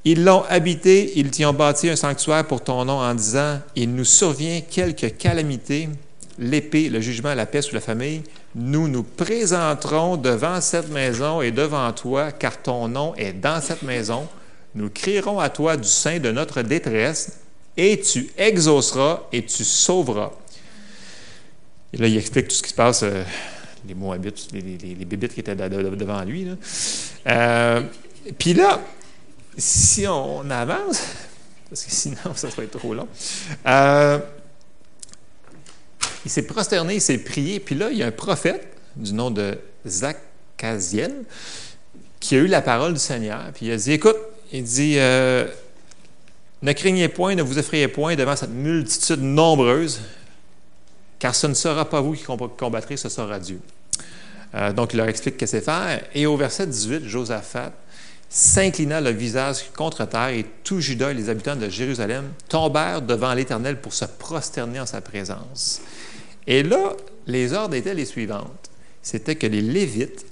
Ils 0.04 0.24
l'ont 0.24 0.42
habité, 0.48 1.12
ils 1.16 1.30
t'y 1.30 1.44
ont 1.44 1.52
bâti 1.52 1.88
un 1.88 1.96
sanctuaire 1.96 2.46
pour 2.46 2.62
ton 2.62 2.84
nom 2.84 2.98
en 2.98 3.14
disant, 3.14 3.60
il 3.76 3.94
nous 3.94 4.04
survient 4.04 4.60
quelque 4.60 5.06
calamité, 5.06 5.88
l'épée, 6.38 6.88
le 6.88 7.00
jugement, 7.00 7.34
la 7.34 7.46
peste 7.46 7.70
ou 7.70 7.76
la 7.76 7.80
famille, 7.80 8.22
nous 8.54 8.88
nous 8.88 9.04
présenterons 9.04 10.16
devant 10.16 10.60
cette 10.60 10.90
maison 10.90 11.40
et 11.40 11.52
devant 11.52 11.92
toi, 11.92 12.32
car 12.32 12.60
ton 12.60 12.88
nom 12.88 13.14
est 13.14 13.32
dans 13.32 13.60
cette 13.60 13.82
maison. 13.82 14.26
Nous 14.74 14.90
crierons 14.90 15.38
à 15.38 15.50
toi 15.50 15.76
du 15.76 15.88
sein 15.88 16.18
de 16.18 16.32
notre 16.32 16.62
détresse 16.62 17.38
et 17.76 18.00
tu 18.00 18.30
exauceras 18.36 19.22
et 19.32 19.44
tu 19.44 19.64
sauveras. 19.64 20.32
Et 21.92 21.98
là, 21.98 22.06
il 22.06 22.16
explique 22.16 22.48
tout 22.48 22.54
ce 22.54 22.62
qui 22.62 22.70
se 22.70 22.74
passe, 22.74 23.02
euh, 23.02 23.22
les 23.86 23.94
Moabites, 23.94 24.48
les, 24.52 24.60
les, 24.60 24.94
les, 24.94 25.04
bébites 25.04 25.34
qui 25.34 25.40
étaient 25.40 25.54
devant 25.54 26.22
lui. 26.24 26.48
Euh, 27.26 27.82
puis 28.38 28.54
là, 28.54 28.80
si 29.56 30.06
on 30.06 30.48
avance, 30.50 31.02
parce 31.68 31.84
que 31.84 31.90
sinon, 31.90 32.16
ça 32.34 32.48
être 32.48 32.78
trop 32.78 32.94
long, 32.94 33.08
euh, 33.66 34.18
il 36.24 36.30
s'est 36.30 36.46
prosterné, 36.46 36.94
il 36.94 37.00
s'est 37.00 37.18
prié, 37.18 37.60
puis 37.60 37.74
là, 37.74 37.90
il 37.90 37.98
y 37.98 38.02
a 38.02 38.06
un 38.06 38.12
prophète 38.12 38.66
du 38.96 39.12
nom 39.12 39.30
de 39.30 39.58
Zachaziel 39.86 41.24
qui 42.20 42.36
a 42.36 42.38
eu 42.38 42.46
la 42.46 42.62
parole 42.62 42.92
du 42.92 43.00
Seigneur, 43.00 43.50
puis 43.52 43.66
il 43.66 43.72
a 43.72 43.76
dit, 43.76 43.92
écoute, 43.92 44.16
il 44.52 44.62
dit, 44.62 44.96
ne 46.62 46.72
craignez 46.72 47.08
point, 47.08 47.34
ne 47.34 47.42
vous 47.42 47.58
effrayez 47.58 47.88
point 47.88 48.14
devant 48.14 48.36
cette 48.36 48.50
multitude 48.50 49.20
nombreuse, 49.20 50.00
car 51.18 51.34
ce 51.34 51.46
ne 51.46 51.54
sera 51.54 51.84
pas 51.88 52.00
vous 52.00 52.12
qui 52.12 52.24
combattrez, 52.56 52.96
ce 52.96 53.08
sera 53.08 53.38
Dieu. 53.38 53.60
Euh, 54.54 54.72
donc, 54.72 54.92
il 54.92 54.96
leur 54.96 55.08
explique 55.08 55.36
que 55.36 55.46
c'est 55.46 55.60
faire. 55.60 56.02
Et 56.14 56.26
au 56.26 56.36
verset 56.36 56.66
18, 56.66 57.04
Josaphat 57.06 57.72
s'inclina 58.28 59.00
le 59.00 59.10
visage 59.10 59.70
contre 59.76 60.06
terre 60.06 60.28
et 60.28 60.46
tout 60.64 60.80
Judas 60.80 61.10
et 61.10 61.14
les 61.14 61.28
habitants 61.28 61.56
de 61.56 61.68
Jérusalem 61.68 62.30
tombèrent 62.48 63.02
devant 63.02 63.34
l'Éternel 63.34 63.80
pour 63.80 63.92
se 63.92 64.04
prosterner 64.04 64.80
en 64.80 64.86
sa 64.86 65.00
présence. 65.00 65.80
Et 66.46 66.62
là, 66.62 66.94
les 67.26 67.52
ordres 67.52 67.74
étaient 67.74 67.94
les 67.94 68.06
suivantes. 68.06 68.70
C'était 69.02 69.36
que 69.36 69.46
les 69.46 69.60
Lévites 69.60 70.24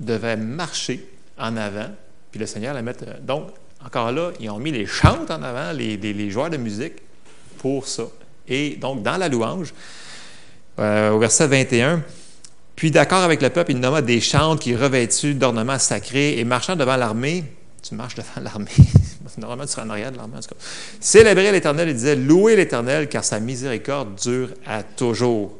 devaient 0.00 0.36
marcher 0.36 1.06
en 1.38 1.56
avant, 1.56 1.90
puis 2.30 2.40
le 2.40 2.46
Seigneur 2.46 2.74
les 2.74 2.82
mettre. 2.82 3.04
Donc, 3.22 3.48
encore 3.84 4.12
là, 4.12 4.30
ils 4.40 4.50
ont 4.50 4.58
mis 4.58 4.72
les 4.72 4.86
chantes 4.86 5.30
en 5.30 5.42
avant, 5.42 5.72
les, 5.72 6.30
joueurs 6.30 6.50
de 6.50 6.56
musique, 6.56 6.94
pour 7.58 7.86
ça. 7.86 8.04
Et 8.48 8.76
donc, 8.76 9.02
dans 9.02 9.16
la 9.16 9.28
louange, 9.28 9.72
euh, 10.78 11.10
au 11.10 11.18
verset 11.18 11.46
21, 11.46 12.02
puis 12.76 12.90
d'accord 12.90 13.22
avec 13.22 13.42
le 13.42 13.50
peuple, 13.50 13.72
il 13.72 13.80
nomma 13.80 14.02
des 14.02 14.20
chantes 14.20 14.60
qui 14.60 14.74
revêtus 14.74 15.34
d'ornements 15.34 15.78
sacrés 15.78 16.38
et 16.38 16.44
marchant 16.44 16.76
devant 16.76 16.96
l'armée, 16.96 17.44
tu 17.82 17.94
marches 17.94 18.14
devant 18.14 18.40
l'armée, 18.42 18.70
normalement 19.38 19.64
tu 19.64 19.72
seras 19.72 19.84
en 19.84 19.90
arrière 19.90 20.12
de 20.12 20.16
l'armée 20.16 20.36
en 20.36 20.40
tout 20.40 20.54
célébrer 21.00 21.52
l'Éternel 21.52 21.88
et 21.88 21.94
disait, 21.94 22.16
louez 22.16 22.56
l'Éternel 22.56 23.08
car 23.08 23.24
sa 23.24 23.40
miséricorde 23.40 24.14
dure 24.16 24.48
à 24.66 24.82
toujours. 24.82 25.56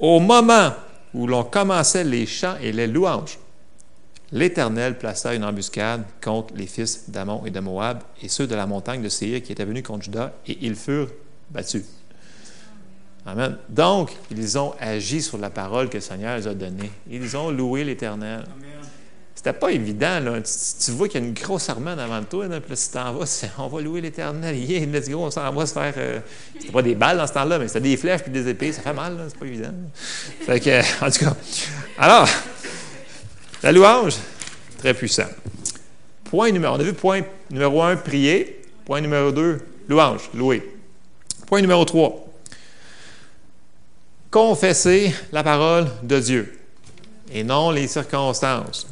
Au 0.00 0.20
moment 0.20 0.74
où 1.14 1.26
l'on 1.26 1.44
commençait 1.44 2.04
les 2.04 2.26
chants 2.26 2.56
et 2.62 2.72
les 2.72 2.86
louanges, 2.86 3.38
l'Éternel 4.32 4.98
plaça 4.98 5.34
une 5.34 5.44
embuscade 5.44 6.04
contre 6.22 6.54
les 6.54 6.66
fils 6.66 7.08
d'Amon 7.08 7.44
et 7.46 7.50
de 7.50 7.60
Moab 7.60 8.02
et 8.22 8.28
ceux 8.28 8.46
de 8.46 8.54
la 8.54 8.66
montagne 8.66 9.02
de 9.02 9.08
Séir 9.08 9.42
qui 9.42 9.52
étaient 9.52 9.64
venus 9.64 9.82
contre 9.82 10.04
Juda, 10.04 10.34
et 10.46 10.58
ils 10.62 10.76
furent 10.76 11.10
battus. 11.50 11.84
Amen. 13.26 13.56
Donc, 13.68 14.16
ils 14.30 14.58
ont 14.58 14.74
agi 14.80 15.20
sur 15.20 15.36
la 15.36 15.50
parole 15.50 15.90
que 15.90 15.96
le 15.96 16.00
Seigneur 16.00 16.36
les 16.38 16.46
a 16.46 16.54
donnée. 16.54 16.90
Ils 17.10 17.36
ont 17.36 17.50
loué 17.50 17.84
l'Éternel. 17.84 18.44
C'était 19.34 19.52
pas 19.52 19.70
évident. 19.70 20.18
Là. 20.18 20.40
Tu, 20.40 20.90
vois 20.90 21.08
qu'il 21.08 21.20
y 21.20 21.24
a 21.24 21.26
une 21.26 21.34
grosse 21.34 21.68
armée 21.68 21.92
avant 21.92 22.22
toi. 22.24 22.48
Là, 22.48 22.60
puis 22.60 22.70
là, 22.70 22.76
si 22.76 22.90
t'en 22.90 23.12
vas, 23.12 23.24
on 23.58 23.68
va 23.68 23.80
louer 23.80 24.00
l'Éternel. 24.00 24.56
Yeah, 24.56 24.86
let's 24.86 25.08
go, 25.08 25.18
on 25.18 25.30
s'en 25.30 25.52
va 25.52 25.66
se 25.66 25.74
faire. 25.74 25.94
Euh, 25.96 26.20
c'était 26.58 26.72
pas 26.72 26.82
des 26.82 26.94
balles 26.94 27.18
dans 27.18 27.26
ce 27.26 27.34
temps-là, 27.34 27.58
mais 27.58 27.68
c'était 27.68 27.82
des 27.82 27.96
flèches 27.96 28.22
puis 28.22 28.32
des 28.32 28.48
épées. 28.48 28.72
Ça 28.72 28.82
fait 28.82 28.92
mal, 28.92 29.16
c'est 29.28 29.38
pas 29.38 29.46
évident. 29.46 29.74
Fait 29.94 30.58
que, 30.58 31.04
en 31.04 31.10
tout 31.10 31.24
cas. 31.24 31.36
Alors, 31.98 32.28
la 33.62 33.72
louange, 33.72 34.16
très 34.78 34.94
puissant. 34.94 35.28
Point 36.24 36.50
numéro, 36.50 36.74
on 36.74 36.80
a 36.80 36.82
vu 36.82 36.92
point 36.92 37.22
numéro 37.50 37.82
un, 37.82 37.96
prier. 37.96 38.62
Point 38.84 39.00
numéro 39.00 39.32
deux, 39.32 39.60
louange, 39.88 40.30
louer. 40.34 40.62
Point 41.46 41.60
numéro 41.60 41.84
trois, 41.84 42.26
confesser 44.30 45.14
la 45.32 45.42
parole 45.42 45.88
de 46.02 46.18
Dieu 46.20 46.58
et 47.32 47.44
non 47.44 47.70
les 47.70 47.88
circonstances. 47.88 48.86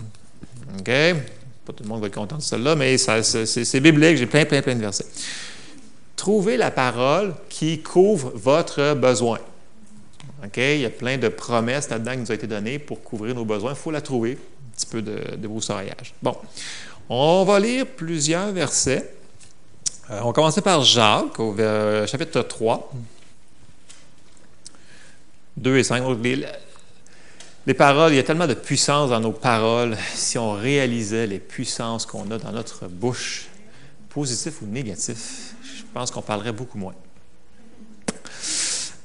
OK? 0.78 0.84
Pas 0.86 1.72
tout 1.72 1.82
le 1.82 1.88
monde 1.88 2.00
va 2.00 2.06
être 2.06 2.14
content 2.14 2.36
de 2.36 2.42
cela, 2.42 2.74
mais 2.74 2.96
c'est 2.96 3.80
biblique. 3.80 4.16
J'ai 4.16 4.26
plein, 4.26 4.44
plein, 4.44 4.62
plein 4.62 4.74
de 4.74 4.80
versets. 4.80 5.06
Trouvez 6.14 6.56
la 6.56 6.70
parole 6.70 7.34
qui 7.48 7.82
couvre 7.82 8.32
votre 8.34 8.94
besoin. 8.94 9.38
OK? 10.44 10.56
Il 10.56 10.80
y 10.80 10.84
a 10.84 10.90
plein 10.90 11.18
de 11.18 11.28
promesses 11.28 11.88
là-dedans 11.88 12.12
qui 12.12 12.18
nous 12.18 12.30
ont 12.30 12.34
été 12.34 12.46
données 12.46 12.78
pour 12.78 13.02
couvrir 13.02 13.34
nos 13.34 13.44
besoins. 13.44 13.72
Il 13.72 13.76
faut 13.76 13.90
la 13.90 14.00
trouver. 14.00 14.32
Un 14.32 14.76
petit 14.76 14.86
peu 14.86 15.02
de, 15.02 15.36
de 15.36 15.48
broussaillage. 15.48 16.14
Bon. 16.22 16.36
On 17.08 17.44
va 17.44 17.60
lire 17.60 17.86
plusieurs 17.86 18.52
versets. 18.52 19.14
Euh, 20.10 20.20
on 20.24 20.32
commencer 20.32 20.60
par 20.60 20.82
Jacques, 20.82 21.38
au 21.38 21.56
chapitre 22.06 22.42
3. 22.42 22.92
2 25.56 25.78
et 25.78 25.84
5. 25.84 26.02
Les 27.66 27.74
paroles, 27.74 28.12
il 28.12 28.16
y 28.16 28.18
a 28.20 28.22
tellement 28.22 28.46
de 28.46 28.54
puissance 28.54 29.10
dans 29.10 29.20
nos 29.20 29.32
paroles. 29.32 29.96
Si 30.14 30.38
on 30.38 30.52
réalisait 30.52 31.26
les 31.26 31.38
puissances 31.38 32.06
qu'on 32.06 32.30
a 32.30 32.38
dans 32.38 32.52
notre 32.52 32.86
bouche, 32.86 33.48
positif 34.08 34.62
ou 34.62 34.66
négatif, 34.66 35.54
je 35.62 35.82
pense 35.92 36.10
qu'on 36.10 36.22
parlerait 36.22 36.52
beaucoup 36.52 36.78
moins. 36.78 36.94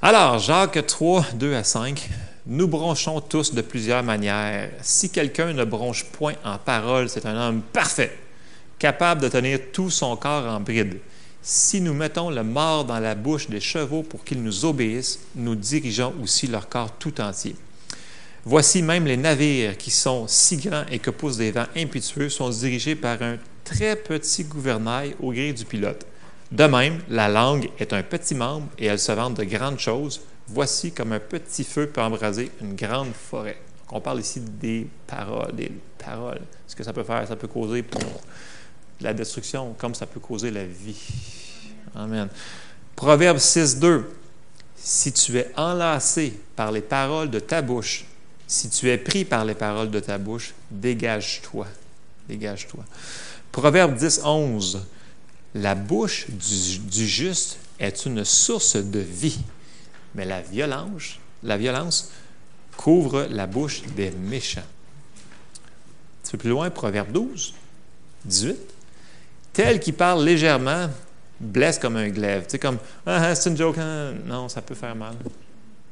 Alors, 0.03 0.39
Jacques 0.39 0.83
3, 0.83 1.27
2 1.35 1.53
à 1.53 1.63
5. 1.63 2.09
Nous 2.47 2.67
bronchons 2.67 3.21
tous 3.21 3.53
de 3.53 3.61
plusieurs 3.61 4.01
manières. 4.01 4.71
Si 4.81 5.11
quelqu'un 5.11 5.53
ne 5.53 5.63
bronche 5.63 6.05
point 6.05 6.33
en 6.43 6.57
parole, 6.57 7.07
c'est 7.07 7.27
un 7.27 7.37
homme 7.37 7.61
parfait, 7.61 8.17
capable 8.79 9.21
de 9.21 9.27
tenir 9.27 9.59
tout 9.71 9.91
son 9.91 10.15
corps 10.15 10.47
en 10.47 10.59
bride. 10.59 10.97
Si 11.43 11.81
nous 11.81 11.93
mettons 11.93 12.31
le 12.31 12.43
mort 12.43 12.83
dans 12.83 12.97
la 12.97 13.13
bouche 13.13 13.47
des 13.47 13.59
chevaux 13.59 14.01
pour 14.01 14.23
qu'ils 14.23 14.41
nous 14.41 14.65
obéissent, 14.65 15.19
nous 15.35 15.53
dirigeons 15.53 16.15
aussi 16.23 16.47
leur 16.47 16.67
corps 16.67 16.97
tout 16.97 17.21
entier. 17.21 17.55
Voici 18.43 18.81
même 18.81 19.05
les 19.05 19.17
navires 19.17 19.77
qui 19.77 19.91
sont 19.91 20.25
si 20.27 20.57
grands 20.57 20.85
et 20.89 20.97
que 20.97 21.11
poussent 21.11 21.37
des 21.37 21.51
vents 21.51 21.67
impétueux 21.77 22.29
sont 22.29 22.49
dirigés 22.49 22.95
par 22.95 23.21
un 23.21 23.37
très 23.63 23.95
petit 23.95 24.45
gouvernail 24.45 25.15
au 25.21 25.31
gré 25.31 25.53
du 25.53 25.63
pilote. 25.63 26.07
De 26.51 26.65
même, 26.65 27.01
la 27.09 27.29
langue 27.29 27.69
est 27.79 27.93
un 27.93 28.03
petit 28.03 28.35
membre 28.35 28.67
et 28.77 28.87
elle 28.87 28.99
se 28.99 29.11
vante 29.11 29.35
de 29.35 29.43
grandes 29.45 29.79
choses. 29.79 30.21
Voici 30.47 30.91
comme 30.91 31.13
un 31.13 31.19
petit 31.19 31.63
feu 31.63 31.87
peut 31.87 32.01
embraser 32.01 32.51
une 32.61 32.75
grande 32.75 33.13
forêt. 33.13 33.57
on 33.89 34.01
parle 34.01 34.19
ici 34.19 34.41
des 34.41 34.87
paroles, 35.07 35.55
des 35.55 35.71
paroles. 35.97 36.41
Ce 36.67 36.75
que 36.75 36.83
ça 36.83 36.91
peut 36.91 37.03
faire, 37.03 37.25
ça 37.25 37.37
peut 37.37 37.47
causer 37.47 37.85
la 38.99 39.13
destruction 39.13 39.73
comme 39.77 39.95
ça 39.95 40.05
peut 40.05 40.19
causer 40.19 40.51
la 40.51 40.65
vie. 40.65 40.99
Amen. 41.95 42.27
Proverbe 42.95 43.37
6, 43.37 43.79
2. 43.79 44.09
Si 44.75 45.13
tu 45.13 45.37
es 45.37 45.51
enlacé 45.55 46.39
par 46.55 46.71
les 46.71 46.81
paroles 46.81 47.29
de 47.29 47.39
ta 47.39 47.61
bouche, 47.61 48.05
si 48.47 48.69
tu 48.69 48.89
es 48.89 48.97
pris 48.97 49.23
par 49.23 49.45
les 49.45 49.55
paroles 49.55 49.89
de 49.89 49.99
ta 49.99 50.17
bouche, 50.17 50.53
dégage-toi. 50.69 51.67
Dégage-toi. 52.27 52.83
Proverbe 53.51 53.95
10, 53.95 54.21
11. 54.25 54.85
La 55.53 55.75
bouche 55.75 56.27
du, 56.29 57.07
juste 57.07 57.57
est 57.79 58.05
une 58.05 58.23
source 58.23 58.77
de 58.77 58.99
vie, 58.99 59.39
mais 60.15 60.25
la 60.25 60.41
violence, 60.41 61.19
la 61.43 61.57
violence 61.57 62.11
couvre 62.77 63.27
la 63.29 63.47
bouche 63.47 63.83
des 63.95 64.11
méchants. 64.11 64.61
Un 66.33 66.37
plus 66.37 66.49
loin, 66.49 66.69
Proverbe 66.69 67.11
12, 67.11 67.53
18. 68.23 68.57
Tel 69.51 69.81
qui 69.81 69.91
parle 69.91 70.23
légèrement 70.23 70.87
blesse 71.41 71.77
comme 71.77 71.97
un 71.97 72.07
glaive. 72.07 72.43
Tu 72.43 72.51
sais, 72.51 72.59
comme, 72.59 72.77
ah, 73.05 73.29
ah 73.29 73.35
c'est 73.35 73.49
une 73.49 73.57
joke. 73.57 73.77
Hein? 73.77 74.13
Non, 74.25 74.47
ça 74.47 74.61
peut 74.61 74.75
faire 74.75 74.95
mal. 74.95 75.15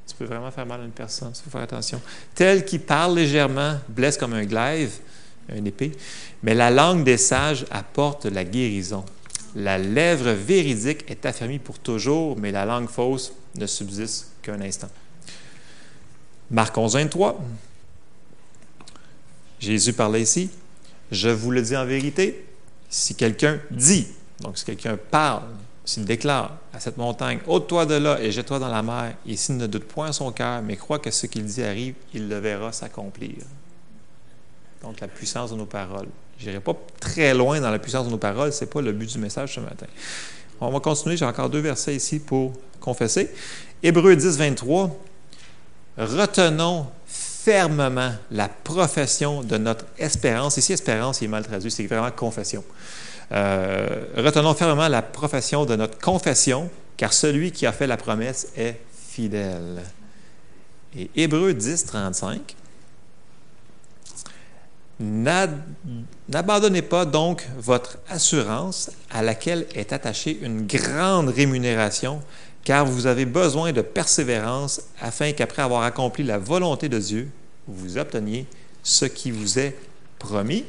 Ça 0.06 0.16
peut 0.18 0.26
vraiment 0.26 0.50
faire 0.50 0.66
mal 0.66 0.82
à 0.82 0.86
une 0.86 0.92
personne. 0.92 1.34
Il 1.36 1.44
faut 1.44 1.50
faire 1.50 1.62
attention. 1.62 2.02
Tel 2.34 2.64
qui 2.64 2.80
parle 2.80 3.16
légèrement 3.16 3.76
blesse 3.90 4.18
comme 4.18 4.34
un 4.34 4.46
glaive, 4.46 4.92
une 5.54 5.68
épée, 5.68 5.92
mais 6.42 6.54
la 6.54 6.72
langue 6.72 7.04
des 7.04 7.18
sages 7.18 7.66
apporte 7.70 8.26
la 8.26 8.44
guérison. 8.44 9.04
La 9.56 9.78
lèvre 9.78 10.32
véridique 10.32 11.10
est 11.10 11.26
affermie 11.26 11.60
pour 11.60 11.80
toujours, 11.80 12.38
mais 12.38 12.52
la 12.52 12.66
langue 12.66 12.90
fausse 12.90 13.34
ne 13.56 13.66
subsiste 13.66 14.28
qu'un 14.42 14.62
instant. 14.62 14.90
Marc 16.52 16.78
11, 16.78 16.94
23. 16.94 17.40
Jésus 19.60 19.94
parlait 19.94 20.22
ici. 20.22 20.50
Je 21.12 21.30
vous 21.30 21.52
le 21.52 21.62
dis 21.62 21.76
en 21.76 21.86
vérité, 21.86 22.46
si 22.90 23.16
quelqu'un 23.16 23.60
dit, 23.72 24.08
donc 24.42 24.58
si 24.58 24.66
quelqu'un 24.66 24.98
parle, 24.98 25.44
s'il 25.84 26.06
déclare 26.06 26.58
à 26.72 26.80
cette 26.80 26.98
montagne, 26.98 27.40
ôte-toi 27.48 27.88
de 27.88 27.96
là 27.96 28.22
et 28.22 28.32
jette-toi 28.32 28.60
dans 28.60 28.68
la 28.68 28.84
mer, 28.84 29.16
et 29.26 29.36
s'il 29.36 29.58
ne 29.58 29.66
doute 29.66 29.86
point 29.86 30.12
son 30.12 30.32
cœur, 30.32 30.62
mais 30.62 30.76
croit 30.76 31.00
que 31.00 31.10
ce 31.10 31.26
qu'il 31.26 31.46
dit 31.46 31.64
arrive, 31.64 31.96
il 32.14 32.30
le 32.30 32.38
verra 32.38 32.72
s'accomplir. 32.72 33.38
Donc 34.84 35.00
la 35.00 35.08
puissance 35.08 35.52
de 35.52 35.56
nos 35.56 35.66
paroles. 35.66 36.10
Je 36.40 36.46
n'irai 36.46 36.62
pas 36.62 36.76
très 37.00 37.34
loin 37.34 37.60
dans 37.60 37.70
la 37.70 37.80
puissance 37.80 38.06
de 38.06 38.12
nos 38.12 38.18
paroles, 38.18 38.54
ce 38.54 38.64
n'est 38.64 38.70
pas 38.70 38.82
le 38.82 38.94
but 38.94 39.12
du 39.12 39.20
message 39.20 39.56
ce 39.56 39.60
matin. 39.60 39.88
On 40.62 40.70
va 40.72 40.80
continuer, 40.80 41.18
j'ai 41.18 41.26
encore 41.26 41.50
deux 41.50 41.60
versets 41.60 41.96
ici 41.96 42.20
pour 42.20 42.54
confesser. 42.80 43.30
Hébreu 43.84 44.16
10, 44.16 44.38
23. 44.38 44.98
Retenons 45.98 46.88
fermement 47.06 48.14
la 48.32 48.48
profession 48.48 49.44
de 49.44 49.58
notre 49.58 49.86
espérance. 49.98 50.58
Ici, 50.58 50.74
espérance, 50.74 51.22
il 51.22 51.26
est 51.26 51.30
mal 51.30 51.46
traduit, 51.46 51.72
c'est 51.72 51.86
vraiment 51.88 52.12
confession. 52.12 52.64
Euh, 53.32 54.06
retenons 54.16 54.54
fermement 54.54 54.88
la 54.88 55.02
profession 55.02 55.66
de 55.66 55.76
notre 55.76 55.98
confession, 56.00 56.70
car 56.98 57.14
celui 57.14 57.52
qui 57.52 57.66
a 57.66 57.72
fait 57.72 57.88
la 57.88 57.98
promesse 57.98 58.48
est 58.56 58.80
fidèle. 59.10 59.82
Et 60.98 61.10
Hébreu 61.16 61.54
10, 61.54 61.86
35. 61.86 62.56
N'abandonnez 65.00 66.82
pas 66.82 67.06
donc 67.06 67.48
votre 67.58 68.00
assurance 68.10 68.92
à 69.10 69.22
laquelle 69.22 69.66
est 69.74 69.94
attachée 69.94 70.38
une 70.42 70.68
grande 70.68 71.30
rémunération, 71.30 72.22
car 72.66 72.86
vous 72.86 73.08
avez 73.08 73.26
besoin 73.26 73.72
de 73.72 73.82
persévérance 73.82 74.82
afin 75.00 75.32
qu'après 75.32 75.62
avoir 75.62 75.84
accompli 75.84 76.24
la 76.24 76.38
volonté 76.38 76.90
de 76.90 77.00
Dieu, 77.00 77.30
vous 77.68 77.98
obteniez 77.98 78.46
ce 78.84 79.06
qui 79.06 79.32
vous 79.32 79.58
est 79.58 79.76
promis. 80.18 80.66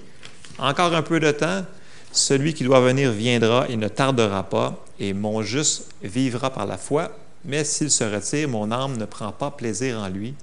Encore 0.58 0.94
un 0.94 1.02
peu 1.02 1.18
de 1.18 1.32
temps, 1.32 1.64
celui 2.12 2.54
qui 2.54 2.64
doit 2.64 2.80
venir 2.80 3.10
viendra 3.10 3.68
et 3.68 3.76
ne 3.76 3.88
tardera 3.88 4.44
pas, 4.44 4.84
et 5.00 5.12
mon 5.12 5.42
juste 5.42 5.86
vivra 6.02 6.50
par 6.50 6.66
la 6.66 6.76
foi, 6.76 7.10
mais 7.44 7.64
s'il 7.64 7.90
se 7.90 8.04
retire, 8.04 8.48
mon 8.48 8.70
âme 8.70 8.96
ne 8.96 9.06
prend 9.06 9.32
pas 9.32 9.50
plaisir 9.50 9.98
en 9.98 10.08
lui. 10.08 10.34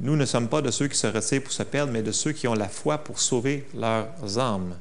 Nous 0.00 0.16
ne 0.16 0.26
sommes 0.26 0.48
pas 0.48 0.60
de 0.60 0.70
ceux 0.70 0.88
qui 0.88 0.98
se 0.98 1.06
retirent 1.06 1.42
pour 1.42 1.52
se 1.52 1.62
perdre, 1.62 1.92
mais 1.92 2.02
de 2.02 2.12
ceux 2.12 2.32
qui 2.32 2.46
ont 2.46 2.54
la 2.54 2.68
foi 2.68 2.98
pour 2.98 3.18
sauver 3.18 3.66
leurs 3.74 4.38
âmes. 4.38 4.76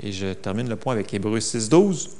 Et 0.00 0.12
je 0.12 0.32
termine 0.32 0.68
le 0.68 0.76
point 0.76 0.94
avec 0.94 1.12
Hébreu 1.12 1.40
6, 1.40 1.68
12. 1.68 2.10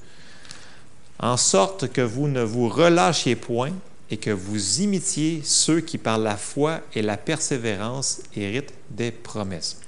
En 1.18 1.36
sorte 1.36 1.90
que 1.90 2.02
vous 2.02 2.28
ne 2.28 2.42
vous 2.42 2.68
relâchiez 2.68 3.36
point 3.36 3.72
et 4.10 4.18
que 4.18 4.30
vous 4.30 4.80
imitiez 4.82 5.40
ceux 5.42 5.80
qui, 5.80 5.98
par 5.98 6.18
la 6.18 6.36
foi 6.36 6.80
et 6.94 7.02
la 7.02 7.16
persévérance, 7.16 8.20
héritent 8.36 8.74
des 8.90 9.10
promesses. 9.10 9.80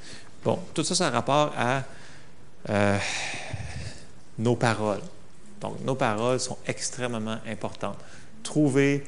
Bon, 0.44 0.58
tout 0.74 0.82
ça, 0.84 0.94
ça 0.94 1.08
a 1.08 1.10
rapport 1.10 1.52
à 1.56 1.82
euh, 2.70 2.98
nos 4.38 4.56
paroles. 4.56 5.02
Donc, 5.60 5.84
nos 5.84 5.94
paroles 5.94 6.40
sont 6.40 6.58
extrêmement 6.66 7.38
importantes. 7.46 7.98
Trouvez, 8.42 9.04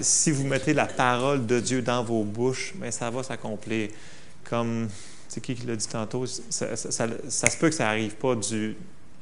si 0.00 0.30
vous 0.30 0.46
mettez 0.46 0.74
la 0.74 0.86
parole 0.86 1.46
de 1.46 1.60
Dieu 1.60 1.82
dans 1.82 2.02
vos 2.02 2.24
bouches, 2.24 2.74
bien, 2.76 2.90
ça 2.90 3.10
va 3.10 3.22
s'accomplir. 3.22 3.90
Comme, 4.44 4.88
c'est 5.28 5.40
qui 5.40 5.54
qui 5.54 5.66
l'a 5.66 5.76
dit 5.76 5.88
tantôt, 5.88 6.26
ça, 6.26 6.76
se 6.76 7.56
peut 7.58 7.68
que 7.68 7.74
ça 7.74 7.84
n'arrive 7.84 8.16
pas 8.16 8.34
du 8.34 8.76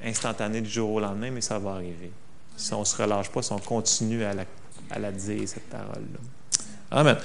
instantané 0.05 0.61
du 0.61 0.71
jour 0.71 0.91
au 0.91 1.01
lendemain, 1.01 1.31
mais 1.31 1.41
ça 1.41 1.59
va 1.59 1.73
arriver. 1.73 2.11
Si 2.57 2.75
on 2.75 2.81
ne 2.81 2.85
se 2.85 2.97
relâche 3.01 3.31
pas, 3.31 3.43
si 3.43 3.53
on 3.53 3.59
continue 3.59 4.25
à 4.25 4.35
la, 4.35 4.45
à 4.91 4.99
la 4.99 5.13
dire, 5.13 5.49
cette 5.49 5.69
parole-là. 5.69 6.19
Amen. 6.91 7.17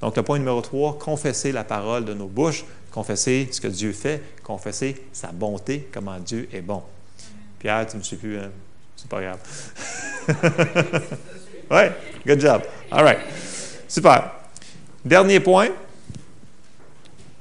Donc, 0.00 0.16
le 0.16 0.22
point 0.22 0.38
numéro 0.38 0.60
3, 0.60 0.98
confesser 0.98 1.52
la 1.52 1.64
parole 1.64 2.04
de 2.04 2.14
nos 2.14 2.26
bouches, 2.26 2.64
confesser 2.90 3.48
ce 3.52 3.60
que 3.60 3.68
Dieu 3.68 3.92
fait, 3.92 4.22
confesser 4.42 5.04
sa 5.12 5.28
bonté, 5.28 5.88
comment 5.92 6.18
Dieu 6.18 6.48
est 6.52 6.62
bon. 6.62 6.82
Pierre, 7.58 7.86
tu 7.86 7.94
ne 7.94 7.98
me 7.98 8.04
suis 8.04 8.16
plus, 8.16 8.38
hein? 8.38 8.50
c'est 8.96 9.08
pas 9.08 9.20
grave. 9.20 9.38
Ouais, 11.72 11.90
good 12.26 12.38
job. 12.38 12.62
All 12.90 13.02
right. 13.02 13.18
Super. 13.88 14.30
Dernier 15.02 15.40
point. 15.40 15.68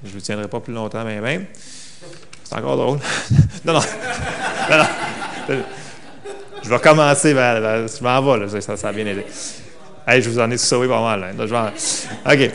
Je 0.04 0.10
ne 0.10 0.14
vous 0.14 0.22
tiendrai 0.22 0.48
pas 0.48 0.62
plus 0.62 0.74
longtemps, 0.74 1.04
mais 1.04 1.20
même. 1.20 1.46
C'est 2.44 2.56
encore 2.56 2.78
drôle. 2.78 3.00
non, 3.66 3.74
non. 3.74 3.82
Je 6.64 6.70
vais 6.70 6.80
commencer 6.80 7.34
vers. 7.34 7.88
je 7.88 8.04
m'en 8.04 8.22
vais, 8.22 8.46
là. 8.46 8.62
Ça, 8.62 8.78
ça 8.78 8.88
a 8.88 8.94
bien 8.94 9.06
aidé. 9.06 9.26
Hey, 10.08 10.22
je 10.22 10.30
vous 10.30 10.40
en 10.40 10.50
ai 10.50 10.58
sauvé 10.58 10.88
pas 10.88 11.02
mal. 11.02 11.36
Là. 11.38 11.74
OK. 12.26 12.52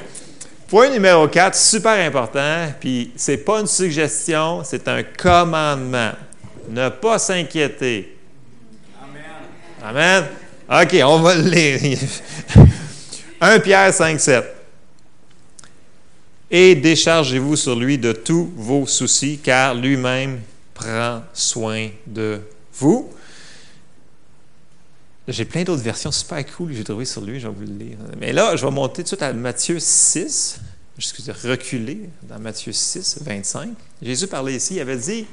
Point 0.69 0.91
numéro 0.91 1.29
4, 1.29 1.55
super 1.55 2.05
important, 2.05 2.73
puis 2.81 3.13
c'est 3.15 3.37
pas 3.37 3.61
une 3.61 3.69
suggestion, 3.69 4.63
c'est 4.65 4.89
un 4.89 5.05
commandement. 5.05 6.11
Ne 6.69 6.89
pas 6.89 7.21
s'inquiéter. 7.21 8.19
Amen. 9.81 10.25
Amen. 10.25 10.25
OK, 10.69 10.97
on 11.05 11.21
va 11.21 11.37
le 11.37 11.49
lire. 11.49 11.99
1 13.41 13.61
Pierre 13.61 13.95
5, 13.95 14.21
7. 14.21 14.45
Et 16.51 16.75
déchargez-vous 16.75 17.55
sur 17.55 17.77
lui 17.77 17.99
de 17.99 18.13
tous 18.13 18.51
vos 18.57 18.87
soucis, 18.87 19.39
car 19.43 19.75
lui-même 19.75 20.41
prend 20.75 21.23
soin 21.33 21.89
de 22.07 22.41
vous. 22.75 23.11
J'ai 25.29 25.45
plein 25.45 25.63
d'autres 25.63 25.83
versions 25.83 26.11
super 26.11 26.45
cool 26.55 26.71
que 26.71 26.77
j'ai 26.77 26.85
trouvées 26.85 27.05
sur 27.05 27.21
lui, 27.21 27.41
je 27.41 27.47
vais 27.47 27.55
vous 27.55 27.61
le 27.61 27.85
lire. 27.85 27.99
Mais 28.21 28.33
là, 28.33 28.57
je 28.57 28.65
vais 28.65 28.71
monter 28.71 28.97
tout 28.97 29.03
de 29.03 29.09
suite 29.09 29.23
à 29.23 29.33
Matthieu 29.33 29.79
6, 29.79 30.61
excusez, 30.99 31.33
reculer 31.33 32.09
dans 32.23 32.39
Matthieu 32.39 32.73
6, 32.73 33.19
25. 33.23 33.71
Jésus 34.03 34.27
parlait 34.29 34.55
ici, 34.55 34.75
il 34.77 34.81
avait 34.81 34.97
dit 34.97 35.27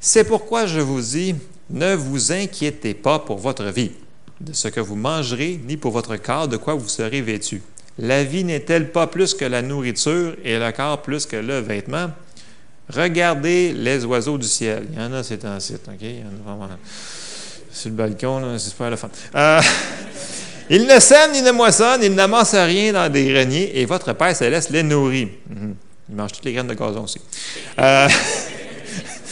C'est 0.00 0.24
pourquoi 0.24 0.66
je 0.66 0.80
vous 0.80 1.00
dis, 1.00 1.34
ne 1.68 1.94
vous 1.94 2.32
inquiétez 2.32 2.94
pas 2.94 3.18
pour 3.18 3.36
votre 3.36 3.64
vie, 3.64 3.92
de 4.40 4.52
ce 4.52 4.68
que 4.68 4.80
vous 4.80 4.96
mangerez, 4.96 5.60
ni 5.66 5.76
pour 5.76 5.92
votre 5.92 6.16
corps, 6.16 6.48
de 6.48 6.56
quoi 6.56 6.74
vous 6.74 6.88
serez 6.88 7.22
vêtu. 7.22 7.62
La 7.98 8.24
vie 8.24 8.44
n'est-elle 8.44 8.92
pas 8.92 9.06
plus 9.06 9.34
que 9.34 9.44
la 9.44 9.62
nourriture 9.62 10.36
et 10.44 10.58
le 10.58 10.72
corps 10.72 11.00
plus 11.02 11.24
que 11.24 11.36
le 11.36 11.60
vêtement? 11.60 12.10
Regardez 12.88 13.72
les 13.72 14.04
oiseaux 14.04 14.38
du 14.38 14.46
ciel. 14.46 14.86
Il 14.92 14.98
y 14.98 15.02
en 15.02 15.12
a, 15.12 15.22
c'est 15.22 15.44
un 15.44 15.58
site, 15.58 15.88
OK? 15.88 15.98
Il 16.02 16.18
y 16.18 16.22
en 16.22 16.26
a 16.26 16.56
vraiment 16.56 16.68
sur 17.76 17.90
le 17.90 17.96
balcon, 17.96 18.58
c'est 18.58 18.70
super 18.70 18.90
le 18.90 18.96
fun. 18.96 19.10
Euh, 19.34 19.60
il 20.70 20.86
ne 20.86 20.98
sème 20.98 21.32
ni 21.32 21.42
ne 21.42 21.50
moissonne, 21.50 22.02
il 22.02 22.14
n'amasse 22.14 22.54
rien 22.54 22.92
dans 22.92 23.10
des 23.12 23.26
greniers, 23.26 23.78
et 23.78 23.84
votre 23.84 24.12
Père 24.14 24.34
Céleste 24.34 24.70
les 24.70 24.82
nourrit. 24.82 25.30
Mhm. 25.48 25.74
Il 26.08 26.14
mange 26.14 26.32
toutes 26.32 26.44
les 26.44 26.52
graines 26.52 26.68
de 26.68 26.74
gazon 26.74 27.04
aussi. 27.04 27.20
Euh, 27.78 28.08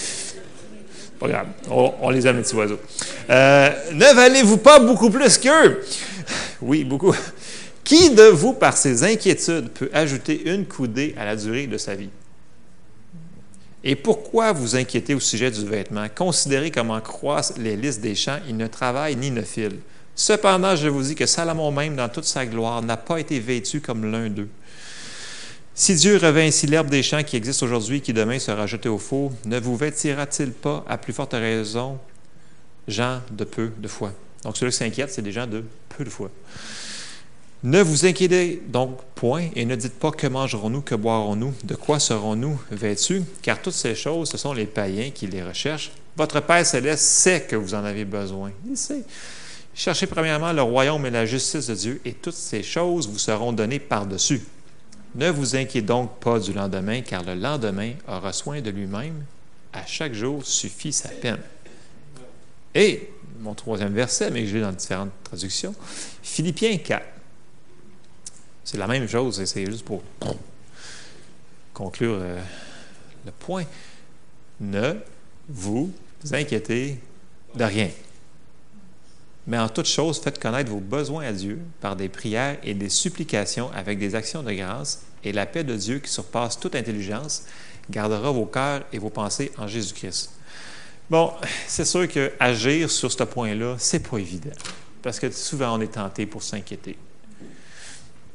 on, 1.70 2.10
les 2.10 2.26
aime, 2.26 2.36
les 2.36 2.42
petits 2.42 2.54
oiseaux. 2.54 2.78
Euh, 3.30 3.70
ne 3.92 4.14
valez-vous 4.14 4.58
pas 4.58 4.78
beaucoup 4.78 5.10
plus 5.10 5.38
qu'eux? 5.38 5.82
Oui, 6.62 6.84
beaucoup. 6.84 7.14
Qui 7.84 8.10
de 8.10 8.22
vous, 8.22 8.54
par 8.54 8.76
ses 8.76 9.04
inquiétudes, 9.04 9.68
peut 9.68 9.90
ajouter 9.92 10.50
une 10.50 10.64
coudée 10.64 11.14
à 11.18 11.26
la 11.26 11.36
durée 11.36 11.66
de 11.66 11.76
sa 11.76 11.94
vie? 11.94 12.08
Et 13.86 13.96
pourquoi 13.96 14.52
vous 14.52 14.76
inquiétez 14.76 15.14
au 15.14 15.20
sujet 15.20 15.50
du 15.50 15.66
vêtement? 15.66 16.06
Considérez 16.14 16.70
comment 16.70 16.98
croissent 17.02 17.58
les 17.58 17.76
listes 17.76 18.00
des 18.00 18.14
champs, 18.14 18.38
ils 18.48 18.56
ne 18.56 18.66
travaillent 18.66 19.16
ni 19.16 19.30
ne 19.30 19.42
filent. 19.42 19.80
Cependant, 20.14 20.74
je 20.74 20.88
vous 20.88 21.02
dis 21.02 21.14
que 21.14 21.26
Salomon 21.26 21.70
même, 21.70 21.96
dans 21.96 22.08
toute 22.08 22.24
sa 22.24 22.46
gloire, 22.46 22.80
n'a 22.80 22.96
pas 22.96 23.18
été 23.18 23.38
vêtu 23.38 23.82
comme 23.82 24.10
l'un 24.10 24.30
d'eux. 24.30 24.48
Si 25.76 25.96
Dieu 25.96 26.18
revint 26.18 26.46
ainsi 26.46 26.68
l'herbe 26.68 26.88
des 26.88 27.02
champs 27.02 27.24
qui 27.24 27.34
existe 27.34 27.64
aujourd'hui, 27.64 28.00
qui 28.00 28.12
demain 28.12 28.38
sera 28.38 28.64
jetée 28.64 28.88
au 28.88 28.98
four, 28.98 29.32
ne 29.44 29.58
vous 29.58 29.76
vêtira-t-il 29.76 30.52
pas 30.52 30.84
à 30.88 30.96
plus 30.96 31.12
forte 31.12 31.32
raison, 31.32 31.98
gens 32.86 33.20
de 33.32 33.42
peu 33.42 33.72
de 33.76 33.88
foi? 33.88 34.12
Donc, 34.44 34.56
ceux 34.56 34.68
qui 34.70 34.76
s'inquiètent, 34.76 35.10
c'est 35.10 35.20
des 35.22 35.32
gens 35.32 35.48
de 35.48 35.64
peu 35.88 36.04
de 36.04 36.10
foi. 36.10 36.30
Ne 37.64 37.82
vous 37.82 38.06
inquiétez 38.06 38.62
donc 38.68 39.00
point 39.16 39.48
et 39.56 39.64
ne 39.64 39.74
dites 39.74 39.98
pas 39.98 40.12
que 40.12 40.28
mangerons-nous, 40.28 40.82
que 40.82 40.94
boirons-nous, 40.94 41.52
de 41.64 41.74
quoi 41.74 41.98
serons-nous 41.98 42.60
vêtus, 42.70 43.22
car 43.42 43.60
toutes 43.60 43.74
ces 43.74 43.96
choses, 43.96 44.28
ce 44.28 44.36
sont 44.36 44.52
les 44.52 44.66
païens 44.66 45.10
qui 45.10 45.26
les 45.26 45.42
recherchent. 45.42 45.90
Votre 46.16 46.38
Père 46.40 46.64
céleste 46.64 47.02
sait 47.02 47.40
que 47.48 47.56
vous 47.56 47.74
en 47.74 47.82
avez 47.82 48.04
besoin. 48.04 48.52
Il 48.68 48.76
sait. 48.76 49.02
Cherchez 49.74 50.06
premièrement 50.06 50.52
le 50.52 50.62
royaume 50.62 51.04
et 51.06 51.10
la 51.10 51.26
justice 51.26 51.66
de 51.66 51.74
Dieu, 51.74 52.00
et 52.04 52.12
toutes 52.12 52.34
ces 52.34 52.62
choses 52.62 53.08
vous 53.08 53.18
seront 53.18 53.52
données 53.52 53.80
par-dessus. 53.80 54.40
Ne 55.14 55.30
vous 55.30 55.54
inquiétez 55.54 55.86
donc 55.86 56.18
pas 56.18 56.38
du 56.40 56.52
lendemain, 56.52 57.02
car 57.02 57.22
le 57.22 57.34
lendemain 57.34 57.92
aura 58.08 58.32
soin 58.32 58.60
de 58.60 58.70
lui-même. 58.70 59.24
À 59.72 59.86
chaque 59.86 60.12
jour 60.12 60.44
suffit 60.44 60.92
sa 60.92 61.08
peine. 61.08 61.40
Et 62.74 63.10
mon 63.40 63.54
troisième 63.54 63.94
verset, 63.94 64.30
mais 64.30 64.42
que 64.42 64.48
j'ai 64.48 64.60
dans 64.60 64.72
différentes 64.72 65.12
traductions, 65.22 65.74
Philippiens 66.22 66.78
4. 66.78 67.04
C'est 68.64 68.78
la 68.78 68.86
même 68.86 69.08
chose, 69.08 69.44
c'est 69.44 69.66
juste 69.66 69.84
pour 69.84 70.02
conclure 71.72 72.18
euh, 72.20 72.40
le 73.26 73.32
point. 73.32 73.64
Ne 74.60 74.94
vous 75.48 75.92
inquiétez 76.32 76.98
de 77.54 77.64
rien. 77.64 77.90
Mais 79.46 79.58
en 79.58 79.68
toute 79.68 79.86
chose, 79.86 80.20
faites 80.20 80.40
connaître 80.40 80.70
vos 80.70 80.80
besoins 80.80 81.26
à 81.26 81.32
Dieu 81.32 81.60
par 81.80 81.96
des 81.96 82.08
prières 82.08 82.58
et 82.62 82.74
des 82.74 82.88
supplications 82.88 83.70
avec 83.74 83.98
des 83.98 84.14
actions 84.14 84.42
de 84.42 84.52
grâce, 84.52 85.02
et 85.22 85.32
la 85.32 85.46
paix 85.46 85.64
de 85.64 85.76
Dieu 85.76 85.98
qui 85.98 86.10
surpasse 86.10 86.58
toute 86.58 86.74
intelligence 86.74 87.44
gardera 87.90 88.30
vos 88.30 88.46
cœurs 88.46 88.82
et 88.92 88.98
vos 88.98 89.10
pensées 89.10 89.52
en 89.58 89.66
Jésus-Christ. 89.66 90.30
Bon, 91.10 91.32
c'est 91.66 91.84
sûr 91.84 92.08
que 92.08 92.32
agir 92.40 92.90
sur 92.90 93.12
ce 93.12 93.24
point-là, 93.24 93.76
c'est 93.78 94.08
pas 94.08 94.18
évident, 94.18 94.56
parce 95.02 95.20
que 95.20 95.30
souvent 95.30 95.78
on 95.78 95.80
est 95.80 95.92
tenté 95.92 96.24
pour 96.24 96.42
s'inquiéter 96.42 96.96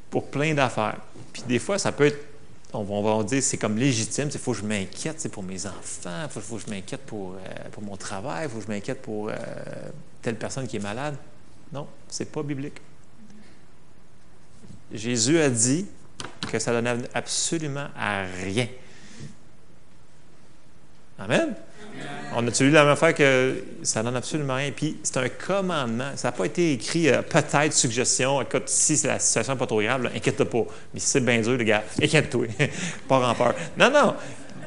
pour 0.09 0.29
plein 0.29 0.53
d'affaires. 0.53 0.97
Puis 1.33 1.43
des 1.47 1.59
fois, 1.59 1.77
ça 1.77 1.91
peut 1.91 2.05
être, 2.05 2.25
on 2.73 3.01
va, 3.01 3.23
dire, 3.23 3.41
c'est 3.41 3.58
comme 3.58 3.77
légitime, 3.77 4.29
il 4.32 4.39
faut 4.39 4.51
que 4.51 4.60
je 4.60 4.63
m'inquiète 4.63 5.27
pour 5.32 5.43
mes 5.43 5.65
enfants, 5.65 6.23
il 6.23 6.41
faut, 6.41 6.55
que 6.55 6.62
je 6.65 6.69
m'inquiète 6.69 7.01
pour, 7.01 7.36
pour 7.71 7.84
mon 7.84 7.97
travail, 7.97 8.45
il 8.45 8.49
faut 8.49 8.60
que 8.60 8.65
je 8.65 8.71
m'inquiète 8.71 9.01
pour 9.01 9.32
telle 10.21 10.38
personne 10.38 10.67
qui 10.67 10.77
est 10.77 10.84
malade. 10.84 11.15
Non, 11.71 11.88
c'est 12.08 12.32
pas 12.32 12.43
biblique. 12.43 12.79
Jésus 14.91 15.39
a 15.39 15.49
dit 15.49 15.86
que 16.51 16.60
ça 16.60 16.71
donnait 16.71 16.97
absolument 17.13 17.88
à 17.95 18.23
rien. 18.23 18.67
Amen. 21.19 21.55
On 22.35 22.47
a-tu 22.47 22.65
lu 22.65 22.71
la 22.71 22.83
même 22.83 22.93
affaire 22.93 23.13
que 23.15 23.63
ça 23.81 24.03
donne 24.03 24.15
absolument 24.15 24.55
rien? 24.55 24.71
Puis 24.71 24.97
c'est 25.03 25.17
un 25.17 25.29
commandement. 25.29 26.12
Ça 26.15 26.27
n'a 26.27 26.31
pas 26.31 26.45
été 26.45 26.73
écrit 26.73 27.09
euh, 27.09 27.21
peut-être, 27.21 27.73
suggestion. 27.73 28.41
Écoute, 28.41 28.67
si 28.67 28.99
la 29.05 29.17
situation 29.17 29.53
n'est 29.53 29.59
pas 29.59 29.65
trop 29.65 29.81
grave, 29.81 30.09
inquiète-toi 30.15 30.49
pas. 30.49 30.65
Mais 30.93 30.99
si 30.99 31.07
c'est 31.07 31.21
bien 31.21 31.39
dur, 31.39 31.57
les 31.57 31.65
gars, 31.65 31.83
inquiète-toi. 32.01 32.45
pas 33.07 33.29
en 33.29 33.33
peur. 33.33 33.55
Non, 33.77 33.89
non. 33.89 34.15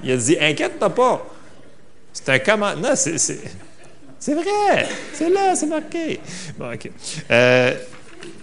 Il 0.02 0.10
a 0.10 0.16
dit 0.16 0.36
inquiète-toi 0.40 0.90
pas. 0.90 1.26
C'est 2.12 2.28
un 2.28 2.38
commandement. 2.40 2.88
Non, 2.88 2.96
c'est. 2.96 3.18
C'est 4.22 4.34
vrai! 4.34 4.86
C'est 5.12 5.30
là, 5.30 5.56
c'est 5.56 5.66
marqué. 5.66 6.20
Bon, 6.56 6.72
OK. 6.72 6.88
Euh, 7.28 7.74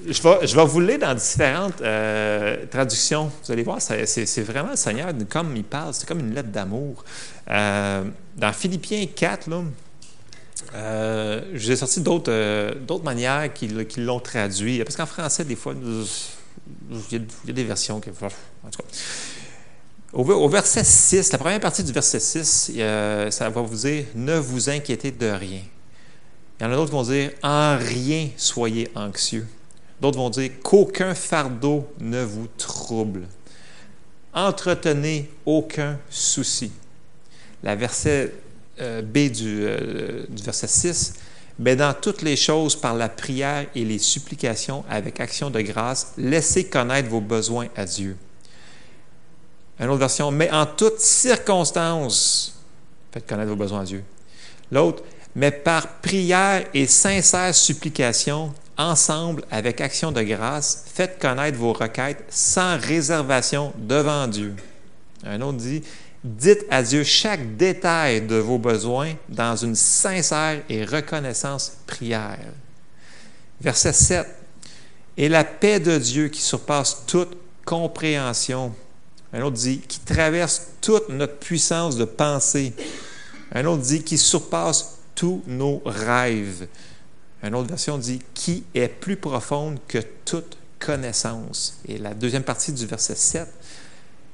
je 0.07 0.21
vais, 0.21 0.47
je 0.47 0.59
vous 0.59 0.79
lire 0.79 0.99
dans 0.99 1.13
différentes 1.13 1.81
euh, 1.81 2.65
traductions. 2.69 3.31
Vous 3.43 3.51
allez 3.51 3.63
voir, 3.63 3.81
c'est 3.81 4.41
vraiment 4.41 4.71
le 4.71 4.75
Seigneur, 4.75 5.11
comme 5.29 5.55
il 5.55 5.63
parle, 5.63 5.93
c'est 5.93 6.07
comme 6.07 6.19
une 6.19 6.33
lettre 6.33 6.49
d'amour. 6.49 7.03
Euh, 7.49 8.03
dans 8.35 8.53
Philippiens 8.53 9.05
4, 9.13 9.49
là, 9.49 9.61
euh, 10.75 11.41
j'ai 11.53 11.75
sorti 11.75 12.01
d'autres 12.01 13.03
manières 13.03 13.53
qui, 13.53 13.67
l'ont 13.97 14.19
traduit. 14.19 14.83
Parce 14.83 14.95
qu'en 14.95 15.05
français, 15.05 15.45
des 15.45 15.55
fois, 15.55 15.73
il 15.81 17.17
y, 17.17 17.49
a, 17.49 17.53
des 17.53 17.63
versions 17.63 17.99
qui. 17.99 18.09
En 18.09 18.69
tout 18.69 18.77
cas. 18.77 18.83
Au, 20.11 20.49
verset 20.49 20.83
6, 20.83 21.31
la 21.31 21.37
première 21.37 21.59
partie 21.59 21.83
du 21.83 21.91
verset 21.91 22.19
6, 22.19 22.71
ça 23.29 23.49
va 23.49 23.61
vous 23.61 23.75
dire 23.75 24.05
Ne 24.15 24.37
vous 24.37 24.69
inquiétez 24.69 25.11
de 25.11 25.27
rien. 25.27 25.61
Il 26.59 26.63
y 26.63 26.65
en 26.65 26.71
a 26.71 26.75
d'autres 26.75 26.89
qui 26.89 26.95
vont 26.95 27.03
dire 27.03 27.31
En 27.43 27.77
rien 27.77 28.29
soyez 28.35 28.89
anxieux. 28.95 29.47
D'autres 30.01 30.17
vont 30.17 30.29
dire 30.29 30.51
qu'aucun 30.63 31.13
fardeau 31.13 31.87
ne 31.99 32.23
vous 32.23 32.47
trouble. 32.57 33.27
Entretenez 34.33 35.29
aucun 35.45 35.99
souci. 36.09 36.71
La 37.63 37.75
verset 37.75 38.33
euh, 38.79 39.01
B 39.01 39.17
euh, 39.17 40.25
du, 40.29 40.43
verset 40.43 40.67
6, 40.67 41.13
mais 41.59 41.75
dans 41.75 41.93
toutes 41.93 42.21
les 42.21 42.37
choses, 42.37 42.75
par 42.75 42.93
la 42.93 43.09
prière 43.09 43.65
et 43.75 43.83
les 43.83 43.99
supplications 43.99 44.85
avec 44.89 45.19
action 45.19 45.49
de 45.49 45.59
grâce, 45.59 46.13
laissez 46.17 46.69
connaître 46.69 47.09
vos 47.09 47.19
besoins 47.19 47.67
à 47.75 47.83
Dieu. 47.83 48.15
Une 49.79 49.87
autre 49.87 49.99
version, 49.99 50.31
mais 50.31 50.49
en 50.51 50.65
toutes 50.65 50.99
circonstances, 50.99 52.57
faites 53.11 53.27
connaître 53.27 53.49
vos 53.49 53.57
besoins 53.57 53.81
à 53.81 53.85
Dieu. 53.85 54.03
L'autre, 54.71 55.03
mais 55.35 55.51
par 55.51 55.99
prière 55.99 56.65
et 56.73 56.87
sincère 56.87 57.53
supplication, 57.53 58.53
ensemble 58.79 59.43
avec 59.51 59.81
action 59.81 60.11
de 60.11 60.21
grâce, 60.23 60.85
faites 60.91 61.19
connaître 61.19 61.57
vos 61.57 61.73
requêtes 61.73 62.23
sans 62.29 62.79
réservation 62.79 63.73
devant 63.77 64.25
Dieu. 64.25 64.55
Un 65.25 65.41
autre 65.41 65.57
dit, 65.57 65.83
dites 66.23 66.65
à 66.71 66.81
Dieu 66.81 67.03
chaque 67.03 67.57
détail 67.57 68.21
de 68.21 68.37
vos 68.37 68.57
besoins 68.57 69.13
dans 69.27 69.57
une 69.57 69.75
sincère 69.75 70.61
et 70.69 70.85
reconnaissance 70.85 71.73
prière. 71.85 72.39
Verset 73.59 73.93
7. 73.93 74.27
Et 75.17 75.27
la 75.27 75.43
paix 75.43 75.81
de 75.81 75.97
Dieu 75.97 76.29
qui 76.29 76.41
surpasse 76.41 77.03
toute 77.05 77.37
compréhension. 77.65 78.73
Un 79.33 79.41
autre 79.41 79.57
dit, 79.57 79.79
qui 79.79 79.99
traverse 79.99 80.67
toute 80.79 81.09
notre 81.09 81.35
puissance 81.35 81.97
de 81.97 82.05
pensée. 82.05 82.73
Un 83.51 83.65
autre 83.65 83.83
dit, 83.83 84.03
qui 84.03 84.17
surpasse 84.17 84.99
tous 85.15 85.43
nos 85.45 85.81
rêves. 85.85 86.67
Une 87.43 87.55
autre 87.55 87.69
version 87.69 87.97
dit, 87.97 88.21
qui 88.33 88.63
est 88.73 88.87
plus 88.87 89.15
profonde 89.15 89.79
que 89.87 89.99
toute 90.25 90.57
connaissance. 90.79 91.79
Et 91.87 91.97
la 91.97 92.13
deuxième 92.13 92.43
partie 92.43 92.73
du 92.73 92.85
verset 92.85 93.15
7, 93.15 93.47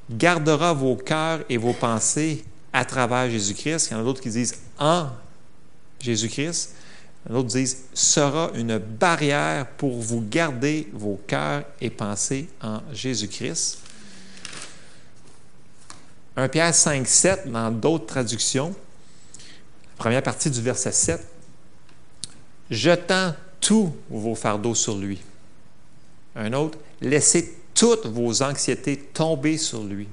gardera 0.09 0.73
vos 0.73 0.95
cœurs 0.95 1.41
et 1.49 1.57
vos 1.57 1.73
pensées 1.73 2.43
à 2.73 2.85
travers 2.85 3.29
Jésus-Christ. 3.29 3.87
Il 3.89 3.93
y 3.93 3.95
en 3.95 4.01
a 4.01 4.03
d'autres 4.03 4.21
qui 4.21 4.29
disent 4.29 4.55
en 4.79 5.09
Jésus-Christ. 5.99 6.73
D'autres 7.29 7.49
disent 7.49 7.77
sera 7.93 8.51
une 8.53 8.77
barrière 8.77 9.67
pour 9.77 9.99
vous 9.99 10.21
garder 10.21 10.87
vos 10.93 11.19
cœurs 11.25 11.63
et 11.81 11.89
pensées 11.89 12.47
en 12.61 12.81
Jésus-Christ. 12.93 13.79
1 16.37 16.49
Pierre 16.49 16.75
5, 16.75 17.07
7, 17.07 17.51
dans 17.51 17.71
d'autres 17.71 18.05
traductions, 18.05 18.75
première 19.97 20.21
partie 20.21 20.51
du 20.51 20.61
verset 20.61 20.91
7, 20.91 21.25
jetant 22.69 23.33
tous 23.59 23.91
vos 24.09 24.35
fardeaux 24.35 24.75
sur 24.75 24.97
lui. 24.97 25.19
Un 26.35 26.53
autre, 26.53 26.77
laissez 27.01 27.57
toutes 27.73 28.07
vos 28.07 28.41
anxiétés 28.41 28.97
tomber 28.97 29.57
sur 29.57 29.83
lui. 29.83 30.07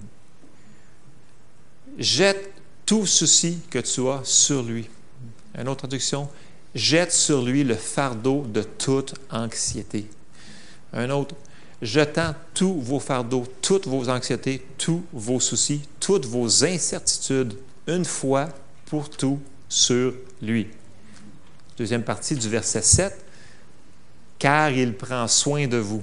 Jette 1.99 2.53
tout 2.87 3.07
ceci 3.07 3.59
que 3.71 3.79
tu 3.79 4.07
as 4.09 4.21
sur 4.25 4.63
lui. 4.63 4.89
Une 5.59 5.69
autre 5.69 5.81
traduction, 5.81 6.29
jette 6.75 7.13
sur 7.13 7.43
lui 7.43 7.65
le 7.65 7.75
fardeau 7.75 8.45
de 8.47 8.63
toute 8.63 9.15
anxiété. 9.31 10.07
Un 10.93 11.11
autre, 11.11 11.35
jetant 11.81 12.35
tous 12.55 12.81
vos 12.81 13.01
fardeaux, 13.01 13.47
toutes 13.61 13.87
vos 13.87 14.09
anxiétés, 14.09 14.65
tous 14.79 15.03
vos 15.13 15.41
soucis, 15.41 15.83
toutes 16.01 16.27
vos 16.27 16.65
incertitudes, 16.65 17.55
une 17.87 18.05
fois 18.05 18.49
pour 18.87 19.11
tout 19.11 19.41
sur 19.69 20.15
lui. 20.41 20.69
Deuxième 21.77 22.03
partie 22.03 22.35
du 22.35 22.49
verset 22.49 22.83
7, 22.83 23.25
car 24.39 24.71
il 24.71 24.95
prend 24.95 25.27
soin 25.29 25.67
de 25.67 25.79
vous. 25.79 26.03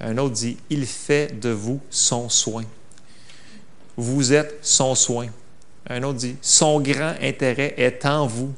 Un 0.00 0.16
autre 0.18 0.34
dit, 0.34 0.56
il 0.70 0.86
fait 0.86 1.38
de 1.38 1.50
vous 1.50 1.80
son 1.90 2.28
soin. 2.28 2.64
Vous 3.96 4.32
êtes 4.32 4.58
son 4.62 4.94
soin. 4.94 5.28
Un 5.88 6.02
autre 6.02 6.18
dit, 6.18 6.36
son 6.40 6.80
grand 6.80 7.14
intérêt 7.20 7.74
est 7.76 8.04
en 8.06 8.26
vous. 8.26 8.52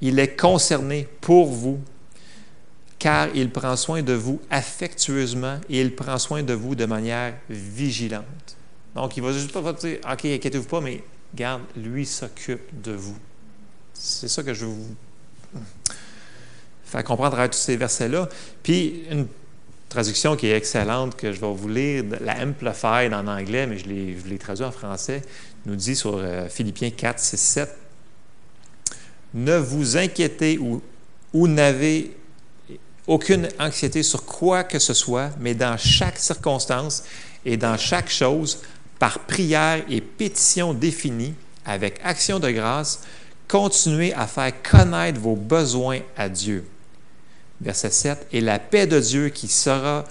Il 0.00 0.18
est 0.18 0.36
concerné 0.36 1.08
pour 1.20 1.46
vous, 1.46 1.80
car 2.98 3.28
il 3.34 3.50
prend 3.50 3.76
soin 3.76 4.02
de 4.02 4.12
vous 4.12 4.40
affectueusement 4.50 5.58
et 5.68 5.80
il 5.80 5.94
prend 5.94 6.18
soin 6.18 6.42
de 6.42 6.54
vous 6.54 6.74
de 6.74 6.86
manière 6.86 7.34
vigilante. 7.48 8.24
Donc, 8.94 9.16
il 9.16 9.22
va 9.22 9.32
juste 9.32 9.52
pas 9.52 9.72
dire, 9.72 9.98
OK, 10.04 10.24
inquiétez-vous 10.24 10.68
pas, 10.68 10.80
mais 10.80 11.02
garde, 11.34 11.62
lui 11.76 12.06
s'occupe 12.06 12.80
de 12.82 12.92
vous. 12.92 13.16
C'est 14.00 14.28
ça 14.28 14.42
que 14.42 14.54
je 14.54 14.64
veux 14.64 14.72
vous 14.72 14.96
faire 16.84 17.04
comprendre 17.04 17.38
à 17.38 17.48
tous 17.48 17.58
ces 17.58 17.76
versets-là. 17.76 18.28
Puis, 18.62 19.04
une 19.10 19.26
traduction 19.88 20.36
qui 20.36 20.46
est 20.46 20.56
excellente, 20.56 21.16
que 21.16 21.32
je 21.32 21.40
vais 21.40 21.52
vous 21.52 21.68
lire, 21.68 22.04
la 22.20 22.42
Amplified 22.42 23.12
en 23.12 23.26
anglais, 23.26 23.66
mais 23.66 23.78
je 23.78 23.86
l'ai 23.86 24.38
traduit 24.38 24.64
en 24.64 24.70
français, 24.70 25.22
nous 25.66 25.76
dit 25.76 25.96
sur 25.96 26.16
euh, 26.16 26.48
Philippiens 26.48 26.90
4, 26.90 27.18
6, 27.18 27.36
7, 27.36 27.76
Ne 29.34 29.56
vous 29.56 29.96
inquiétez 29.96 30.58
ou, 30.58 30.80
ou 31.32 31.48
n'avez 31.48 32.16
aucune 33.06 33.48
anxiété 33.58 34.02
sur 34.02 34.24
quoi 34.24 34.64
que 34.64 34.78
ce 34.78 34.94
soit, 34.94 35.30
mais 35.40 35.54
dans 35.54 35.76
chaque 35.76 36.18
circonstance 36.18 37.04
et 37.44 37.56
dans 37.56 37.76
chaque 37.76 38.10
chose, 38.10 38.60
par 38.98 39.20
prière 39.20 39.84
et 39.88 40.00
pétition 40.00 40.74
définie, 40.74 41.34
avec 41.64 42.00
action 42.02 42.38
de 42.38 42.50
grâce, 42.50 43.00
continuez 43.48 44.12
à 44.12 44.26
faire 44.26 44.52
connaître 44.62 45.18
vos 45.18 45.34
besoins 45.34 46.00
à 46.16 46.28
Dieu. 46.28 46.68
Verset 47.60 47.90
7, 47.90 48.26
et 48.32 48.40
la 48.40 48.58
paix 48.58 48.86
de 48.86 49.00
Dieu 49.00 49.30
qui 49.30 49.48
sera, 49.48 50.04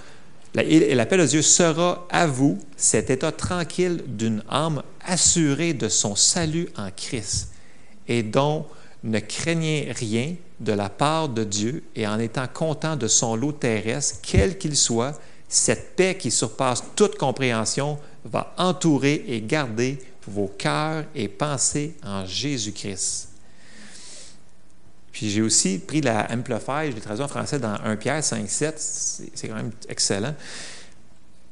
et 0.56 0.94
la 0.94 1.06
paix 1.06 1.16
de 1.16 1.24
Dieu 1.24 1.40
sera 1.40 2.06
à 2.10 2.26
vous, 2.26 2.58
cet 2.76 3.10
état 3.10 3.32
tranquille 3.32 4.02
d'une 4.06 4.42
âme 4.50 4.82
assurée 5.04 5.72
de 5.72 5.88
son 5.88 6.14
salut 6.14 6.68
en 6.76 6.90
Christ, 6.94 7.50
et 8.06 8.22
dont 8.22 8.66
ne 9.04 9.20
craignez 9.20 9.92
rien 9.96 10.34
de 10.60 10.72
la 10.72 10.88
part 10.88 11.28
de 11.28 11.44
Dieu, 11.44 11.84
et 11.94 12.06
en 12.06 12.18
étant 12.18 12.48
content 12.52 12.96
de 12.96 13.06
son 13.06 13.36
lot 13.36 13.52
terrestre, 13.52 14.18
quel 14.22 14.58
qu'il 14.58 14.76
soit, 14.76 15.18
cette 15.48 15.96
paix 15.96 16.16
qui 16.18 16.30
surpasse 16.30 16.82
toute 16.96 17.16
compréhension 17.16 17.98
va 18.24 18.52
entourer 18.58 19.24
et 19.28 19.40
garder 19.40 19.98
vos 20.26 20.48
cœurs 20.48 21.04
et 21.14 21.28
pensées 21.28 21.94
en 22.04 22.26
Jésus-Christ. 22.26 23.27
Puis 25.12 25.30
j'ai 25.30 25.42
aussi 25.42 25.78
pris 25.78 26.00
la 26.00 26.30
Amplify, 26.30 26.90
je 26.90 26.94
l'ai 26.94 27.00
traduit 27.00 27.24
en 27.24 27.28
français 27.28 27.58
dans 27.58 27.74
1 27.84 27.96
Pierre 27.96 28.22
5, 28.22 28.48
7, 28.48 28.78
c'est 29.34 29.48
quand 29.48 29.56
même 29.56 29.72
excellent. 29.88 30.34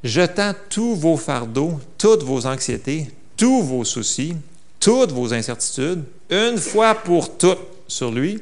Jetant 0.03 0.53
tous 0.69 0.95
vos 0.95 1.17
fardeaux, 1.17 1.79
toutes 1.97 2.23
vos 2.23 2.45
anxiétés, 2.45 3.09
tous 3.35 3.63
vos 3.63 3.83
soucis, 3.83 4.35
toutes 4.79 5.11
vos 5.11 5.33
incertitudes, 5.33 6.03
une 6.29 6.57
fois 6.57 6.95
pour 6.95 7.37
toutes 7.37 7.59
sur 7.87 8.11
lui, 8.11 8.41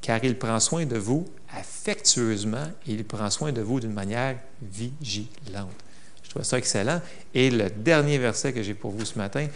car 0.00 0.22
il 0.24 0.36
prend 0.36 0.58
soin 0.60 0.84
de 0.84 0.98
vous 0.98 1.26
affectueusement 1.54 2.66
et 2.86 2.92
il 2.92 3.04
prend 3.04 3.30
soin 3.30 3.52
de 3.52 3.62
vous 3.62 3.80
d'une 3.80 3.92
manière 3.92 4.36
vigilante. 4.62 5.70
Je 6.22 6.30
trouve 6.30 6.42
ça 6.42 6.58
excellent. 6.58 7.00
Et 7.34 7.50
le 7.50 7.70
dernier 7.70 8.18
verset 8.18 8.52
que 8.52 8.62
j'ai 8.62 8.74
pour 8.74 8.90
vous 8.90 9.04
ce 9.04 9.16
matin, 9.16 9.46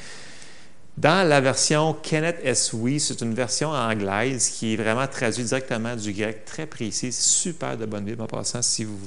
dans 0.97 1.27
la 1.27 1.41
version 1.41 1.95
Kenneth 1.95 2.39
S. 2.43 2.73
Wee, 2.73 3.01
c'est 3.01 3.21
une 3.23 3.35
version 3.35 3.71
anglaise 3.71 4.51
qui 4.51 4.75
est 4.75 4.77
vraiment 4.77 5.07
traduite 5.07 5.47
directement 5.47 5.97
du 5.97 6.13
grec, 6.13 6.45
très 6.45 6.67
précis, 6.67 7.13
super 7.13 7.77
de 7.77 7.87
bonne 7.87 8.05
Bible 8.05 8.21
en 8.21 8.27
passant. 8.27 8.61
Si 8.63 8.85
vous 8.85 8.99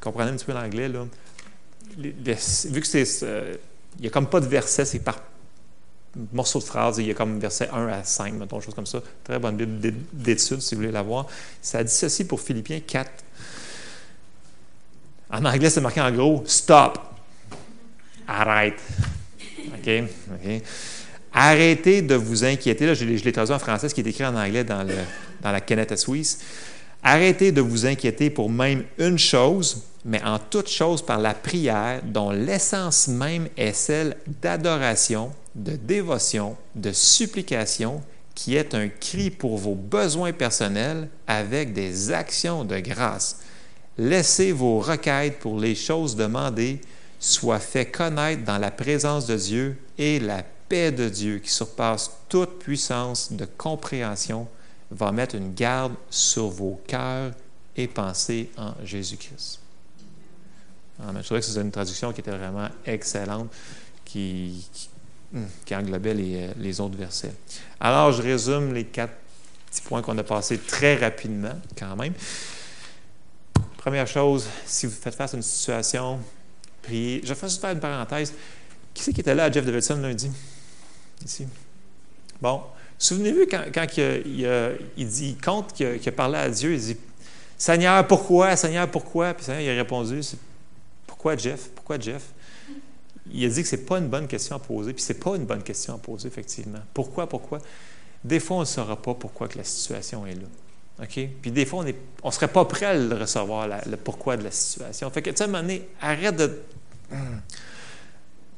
comprenez 0.00 0.30
un 0.30 0.36
petit 0.36 0.44
peu 0.44 0.52
l'anglais, 0.52 0.88
là, 0.88 1.06
vu 1.96 2.80
que 2.80 2.86
c'est. 2.86 3.22
Euh, 3.22 3.56
il 3.98 4.02
n'y 4.02 4.08
a 4.08 4.10
comme 4.10 4.28
pas 4.28 4.40
de 4.40 4.46
verset, 4.46 4.84
c'est 4.84 5.00
par 5.00 5.18
morceau 6.32 6.58
de 6.58 6.64
phrase, 6.64 6.98
il 6.98 7.06
y 7.06 7.10
a 7.10 7.14
comme 7.14 7.38
verset 7.38 7.68
1 7.72 7.86
à 7.88 8.02
5, 8.02 8.34
mettons, 8.34 8.60
chose 8.60 8.74
comme 8.74 8.86
ça. 8.86 9.00
Très 9.22 9.38
bonne 9.38 9.56
Bible 9.56 9.94
d'études, 10.12 10.60
si 10.60 10.74
vous 10.74 10.80
voulez 10.80 10.92
la 10.92 11.02
voir. 11.02 11.26
Ça 11.62 11.84
dit 11.84 11.92
ceci 11.92 12.24
pour 12.24 12.40
Philippiens 12.40 12.80
4, 12.80 13.10
en 15.32 15.44
anglais, 15.44 15.70
c'est 15.70 15.80
marqué 15.80 16.00
en 16.00 16.10
gros 16.10 16.42
stop. 16.46 16.98
Arrête. 18.26 18.80
OK? 19.58 19.90
OK? 20.32 20.62
Arrêtez 21.32 22.02
de 22.02 22.14
vous 22.14 22.44
inquiéter. 22.44 22.86
Là, 22.86 22.94
je 22.94 23.04
l'ai 23.04 23.32
traduit 23.32 23.54
en 23.54 23.58
français, 23.58 23.88
ce 23.88 23.94
qui 23.94 24.00
est 24.00 24.06
écrit 24.06 24.26
en 24.26 24.36
anglais 24.36 24.64
dans, 24.64 24.84
dans 25.42 25.52
la 25.52 25.60
Kenneth 25.60 25.96
Suisse. 25.96 26.40
Arrêtez 27.02 27.52
de 27.52 27.60
vous 27.60 27.86
inquiéter 27.86 28.30
pour 28.30 28.50
même 28.50 28.84
une 28.98 29.18
chose, 29.18 29.84
mais 30.04 30.22
en 30.22 30.38
toute 30.38 30.68
chose 30.68 31.02
par 31.02 31.18
la 31.18 31.34
prière, 31.34 32.02
dont 32.04 32.30
l'essence 32.30 33.08
même 33.08 33.48
est 33.56 33.72
celle 33.72 34.16
d'adoration, 34.42 35.32
de 35.54 35.76
dévotion, 35.76 36.56
de 36.74 36.92
supplication, 36.92 38.02
qui 38.34 38.56
est 38.56 38.74
un 38.74 38.88
cri 38.88 39.30
pour 39.30 39.56
vos 39.56 39.74
besoins 39.74 40.32
personnels 40.32 41.08
avec 41.26 41.72
des 41.72 42.10
actions 42.12 42.64
de 42.64 42.78
grâce. 42.78 43.40
Laissez 43.98 44.52
vos 44.52 44.80
requêtes 44.80 45.38
pour 45.40 45.58
les 45.58 45.74
choses 45.74 46.16
demandées 46.16 46.80
soient 47.18 47.60
faites 47.60 47.92
connaître 47.92 48.44
dans 48.44 48.56
la 48.58 48.70
présence 48.70 49.26
de 49.26 49.36
Dieu 49.36 49.76
et 49.98 50.18
la 50.18 50.42
paix 50.70 50.92
de 50.92 51.08
Dieu 51.08 51.40
qui 51.40 51.50
surpasse 51.50 52.12
toute 52.28 52.60
puissance 52.60 53.32
de 53.32 53.44
compréhension 53.44 54.48
va 54.90 55.10
mettre 55.10 55.34
une 55.34 55.52
garde 55.52 55.94
sur 56.08 56.48
vos 56.48 56.80
cœurs 56.86 57.32
et 57.76 57.88
pensées 57.88 58.50
en 58.56 58.72
Jésus-Christ. 58.84 59.58
Je 60.98 61.22
trouvais 61.22 61.40
que 61.40 61.46
c'était 61.46 61.60
une 61.60 61.70
traduction 61.70 62.12
qui 62.12 62.20
était 62.20 62.30
vraiment 62.30 62.68
excellente, 62.86 63.52
qui, 64.04 64.68
hmm, 65.32 65.44
englobait 65.72 66.14
les, 66.14 66.50
les, 66.56 66.80
autres 66.80 66.96
versets. 66.96 67.32
Alors, 67.80 68.12
je 68.12 68.22
résume 68.22 68.74
les 68.74 68.84
quatre 68.84 69.14
petits 69.70 69.82
points 69.82 70.02
qu'on 70.02 70.18
a 70.18 70.22
passés 70.22 70.58
très 70.58 70.96
rapidement, 70.96 71.58
quand 71.76 71.96
même. 71.96 72.12
Première 73.78 74.06
chose, 74.06 74.46
si 74.66 74.86
vous 74.86 74.92
faites 74.92 75.14
face 75.14 75.32
à 75.32 75.36
une 75.36 75.42
situation, 75.42 76.20
priez. 76.82 77.22
Je 77.24 77.32
vais 77.32 77.48
juste 77.48 77.60
faire 77.60 77.72
une 77.72 77.80
parenthèse. 77.80 78.34
Qui 78.92 79.02
c'est 79.02 79.12
qui 79.12 79.20
était 79.20 79.34
là 79.34 79.44
à 79.44 79.50
Jeff 79.50 79.64
Davidson 79.64 79.96
lundi? 79.96 80.30
Bon, 82.40 82.62
souvenez-vous 82.98 83.46
quand, 83.50 83.96
il, 83.96 85.08
dit, 85.08 85.28
il 85.28 85.40
compte 85.40 85.72
qu'il 85.72 86.00
a, 86.08 86.12
parlé 86.12 86.38
à 86.38 86.48
Dieu, 86.48 86.74
il 86.74 86.80
dit 86.80 86.96
Seigneur, 87.56 88.06
pourquoi? 88.06 88.56
Seigneur, 88.56 88.90
pourquoi 88.90 89.34
Puis 89.34 89.44
Seigneur, 89.44 89.60
il 89.60 89.70
a 89.70 89.74
répondu 89.74 90.20
Pourquoi 91.06 91.36
Jeff? 91.36 91.68
Pourquoi 91.74 91.98
Jeff 91.98 92.22
Il 93.30 93.44
a 93.44 93.48
dit 93.48 93.62
que 93.62 93.68
ce 93.68 93.76
n'est 93.76 93.82
pas 93.82 93.98
une 93.98 94.08
bonne 94.08 94.26
question 94.26 94.56
à 94.56 94.58
poser, 94.58 94.94
puis 94.94 95.02
ce 95.02 95.12
n'est 95.12 95.18
pas 95.18 95.36
une 95.36 95.44
bonne 95.44 95.62
question 95.62 95.94
à 95.94 95.98
poser, 95.98 96.28
effectivement. 96.28 96.80
Pourquoi? 96.94 97.28
Pourquoi 97.28 97.58
Des 98.24 98.40
fois, 98.40 98.58
on 98.58 98.60
ne 98.60 98.64
saura 98.64 98.96
pas 98.96 99.14
pourquoi 99.14 99.48
que 99.48 99.58
la 99.58 99.64
situation 99.64 100.26
est 100.26 100.34
là. 100.34 100.46
Puis 101.06 101.50
des 101.50 101.64
fois, 101.64 101.84
on 102.22 102.28
ne 102.28 102.32
serait 102.32 102.48
pas 102.48 102.64
prêt 102.64 102.86
à 102.86 102.94
le 102.94 103.14
recevoir, 103.14 103.68
le 103.68 103.96
pourquoi 103.96 104.36
de 104.36 104.44
la 104.44 104.50
situation. 104.50 105.10
Fait 105.10 105.22
que, 105.22 105.30
à 105.30 105.44
un 105.44 105.46
moment 105.46 105.62
donné, 105.62 105.88
arrête 106.00 106.36
de, 106.36 106.60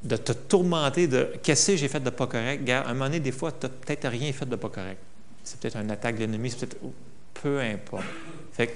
de 0.04 0.16
te 0.16 0.32
tourmenter 0.32 1.06
de 1.06 1.32
qu'est-ce 1.42 1.72
que 1.72 1.76
j'ai 1.76 1.88
fait 1.88 2.00
de 2.00 2.10
pas 2.10 2.26
correct. 2.26 2.68
à 2.68 2.88
un 2.88 2.92
moment 2.92 3.06
donné, 3.06 3.20
des 3.20 3.32
fois, 3.32 3.52
tu 3.52 3.66
n'as 3.66 3.68
peut-être 3.68 4.08
rien 4.08 4.32
fait 4.32 4.46
de 4.46 4.56
pas 4.56 4.68
correct. 4.68 4.98
C'est 5.44 5.58
peut-être 5.58 5.76
une 5.76 5.90
attaque 5.90 6.16
de 6.16 6.20
l'ennemi, 6.20 6.50
c'est 6.50 6.66
peut-être. 6.66 6.80
Peu 7.34 7.60
importe. 7.60 8.04
Fait 8.52 8.68
que, 8.68 8.72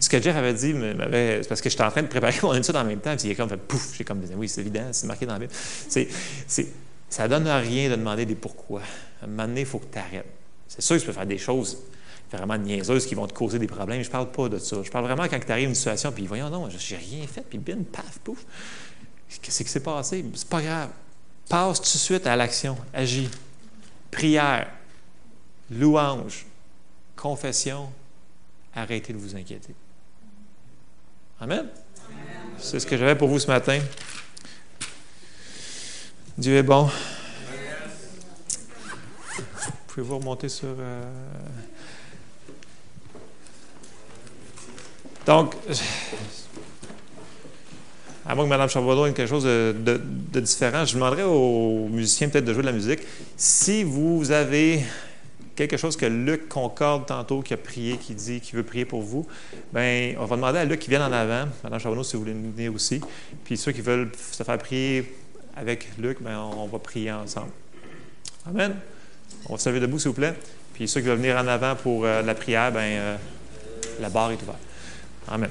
ce 0.00 0.08
que 0.08 0.20
Jeff 0.20 0.34
avait 0.34 0.54
dit, 0.54 0.74
c'est 0.74 1.48
parce 1.48 1.60
que 1.60 1.70
j'étais 1.70 1.84
en 1.84 1.90
train 1.90 2.02
de 2.02 2.08
préparer 2.08 2.34
mon 2.42 2.54
étude 2.54 2.74
en 2.74 2.84
même 2.84 2.98
temps, 2.98 3.14
puis 3.16 3.28
il 3.28 3.30
est 3.32 3.34
comme 3.34 3.48
fait 3.48 3.56
pouf, 3.56 3.94
j'ai 3.96 4.04
comme 4.04 4.20
oui, 4.36 4.48
c'est 4.48 4.62
évident, 4.62 4.88
c'est 4.90 5.06
marqué 5.06 5.26
dans 5.26 5.34
la 5.34 5.38
Bible. 5.38 5.52
C'est, 5.52 6.08
c'est, 6.46 6.66
ça 7.08 7.28
donne 7.28 7.46
rien 7.46 7.90
de 7.90 7.96
demander 7.96 8.26
des 8.26 8.34
pourquoi. 8.34 8.80
À 9.20 9.26
un 9.26 9.28
moment 9.28 9.46
donné, 9.46 9.60
il 9.60 9.66
faut 9.66 9.78
que 9.78 9.92
tu 9.92 9.98
arrêtes. 9.98 10.26
C'est 10.66 10.80
sûr 10.82 10.96
que 10.96 11.00
tu 11.02 11.06
peux 11.06 11.12
faire 11.12 11.26
des 11.26 11.38
choses 11.38 11.78
vraiment 12.32 12.56
niaiseuses 12.56 13.06
qui 13.06 13.14
vont 13.14 13.26
te 13.26 13.34
causer 13.34 13.58
des 13.58 13.66
problèmes. 13.66 14.02
Je 14.02 14.10
parle 14.10 14.30
pas 14.32 14.48
de 14.48 14.58
ça. 14.58 14.78
Je 14.82 14.90
parle 14.90 15.04
vraiment 15.04 15.24
quand 15.24 15.38
tu 15.38 15.52
arrives 15.52 15.66
à 15.66 15.68
une 15.68 15.74
situation, 15.74 16.10
puis 16.10 16.26
voyons 16.26 16.48
non, 16.48 16.68
j'ai 16.70 16.96
rien 16.96 17.26
fait, 17.26 17.42
puis 17.42 17.58
bin, 17.58 17.82
paf, 17.92 18.18
pouf. 18.24 18.44
Qu'est-ce 19.40 19.62
qui 19.62 19.70
s'est 19.70 19.80
passé? 19.80 20.24
C'est 20.34 20.48
pas 20.48 20.60
grave. 20.60 20.90
Passe 21.48 21.80
tout 21.80 21.84
de 21.84 21.98
suite 21.98 22.26
à 22.26 22.36
l'action. 22.36 22.76
Agis. 22.92 23.30
Prière. 24.10 24.70
Louange. 25.70 26.46
Confession. 27.16 27.92
Arrêtez 28.74 29.12
de 29.12 29.18
vous 29.18 29.34
inquiéter. 29.36 29.74
Amen. 31.40 31.68
C'est 32.58 32.78
ce 32.78 32.86
que 32.86 32.96
j'avais 32.96 33.16
pour 33.16 33.28
vous 33.28 33.38
ce 33.38 33.46
matin. 33.48 33.80
Dieu 36.38 36.56
est 36.56 36.62
bon. 36.62 36.88
Pouvez-vous 39.88 40.18
remonter 40.18 40.48
sur. 40.48 40.68
Euh, 40.78 41.02
donc, 45.26 45.54
à 48.26 48.34
moins 48.34 48.44
que 48.44 48.50
Mme 48.50 48.68
Charbonneau 48.68 49.06
ait 49.06 49.12
quelque 49.12 49.28
chose 49.28 49.44
de, 49.44 50.40
différent, 50.40 50.84
je 50.84 50.94
demanderais 50.94 51.24
aux 51.24 51.88
musiciens 51.88 52.28
peut-être 52.28 52.44
de 52.44 52.52
jouer 52.52 52.62
de 52.62 52.66
la 52.66 52.72
musique. 52.72 53.00
Si 53.36 53.82
vous 53.82 54.30
avez 54.30 54.84
quelque 55.56 55.76
chose 55.76 55.96
que 55.96 56.06
Luc 56.06 56.48
concorde 56.48 57.06
tantôt, 57.06 57.42
qui 57.42 57.54
a 57.54 57.56
prié, 57.56 57.96
qui 57.96 58.14
dit 58.14 58.40
qu'il 58.40 58.56
veut 58.56 58.62
prier 58.62 58.84
pour 58.84 59.02
vous, 59.02 59.26
bien, 59.72 60.14
on 60.18 60.24
va 60.24 60.36
demander 60.36 60.58
à 60.58 60.64
Luc 60.64 60.80
qu'il 60.80 60.90
vienne 60.90 61.02
en 61.02 61.12
avant. 61.12 61.46
Mme 61.64 61.80
Charbonneau, 61.80 62.04
si 62.04 62.16
vous 62.16 62.22
voulez 62.22 62.32
venir 62.32 62.72
aussi. 62.72 63.00
Puis 63.44 63.56
ceux 63.56 63.72
qui 63.72 63.80
veulent 63.80 64.10
se 64.16 64.42
faire 64.42 64.58
prier 64.58 65.12
avec 65.56 65.88
Luc, 65.98 66.22
bien, 66.22 66.40
on 66.40 66.66
va 66.66 66.78
prier 66.78 67.12
ensemble. 67.12 67.50
Amen. 68.46 68.74
On 69.48 69.54
va 69.54 69.58
se 69.58 69.68
lever 69.68 69.80
debout, 69.80 69.98
s'il 69.98 70.08
vous 70.08 70.14
plaît. 70.14 70.34
Puis 70.74 70.88
ceux 70.88 71.00
qui 71.00 71.08
veulent 71.08 71.18
venir 71.18 71.36
en 71.36 71.46
avant 71.46 71.74
pour 71.76 72.04
euh, 72.04 72.22
la 72.22 72.34
prière, 72.34 72.70
bien, 72.70 72.80
euh, 72.82 73.16
la 74.00 74.08
barre 74.08 74.30
est 74.30 74.42
ouverte. 74.42 74.58
Amen. 75.28 75.50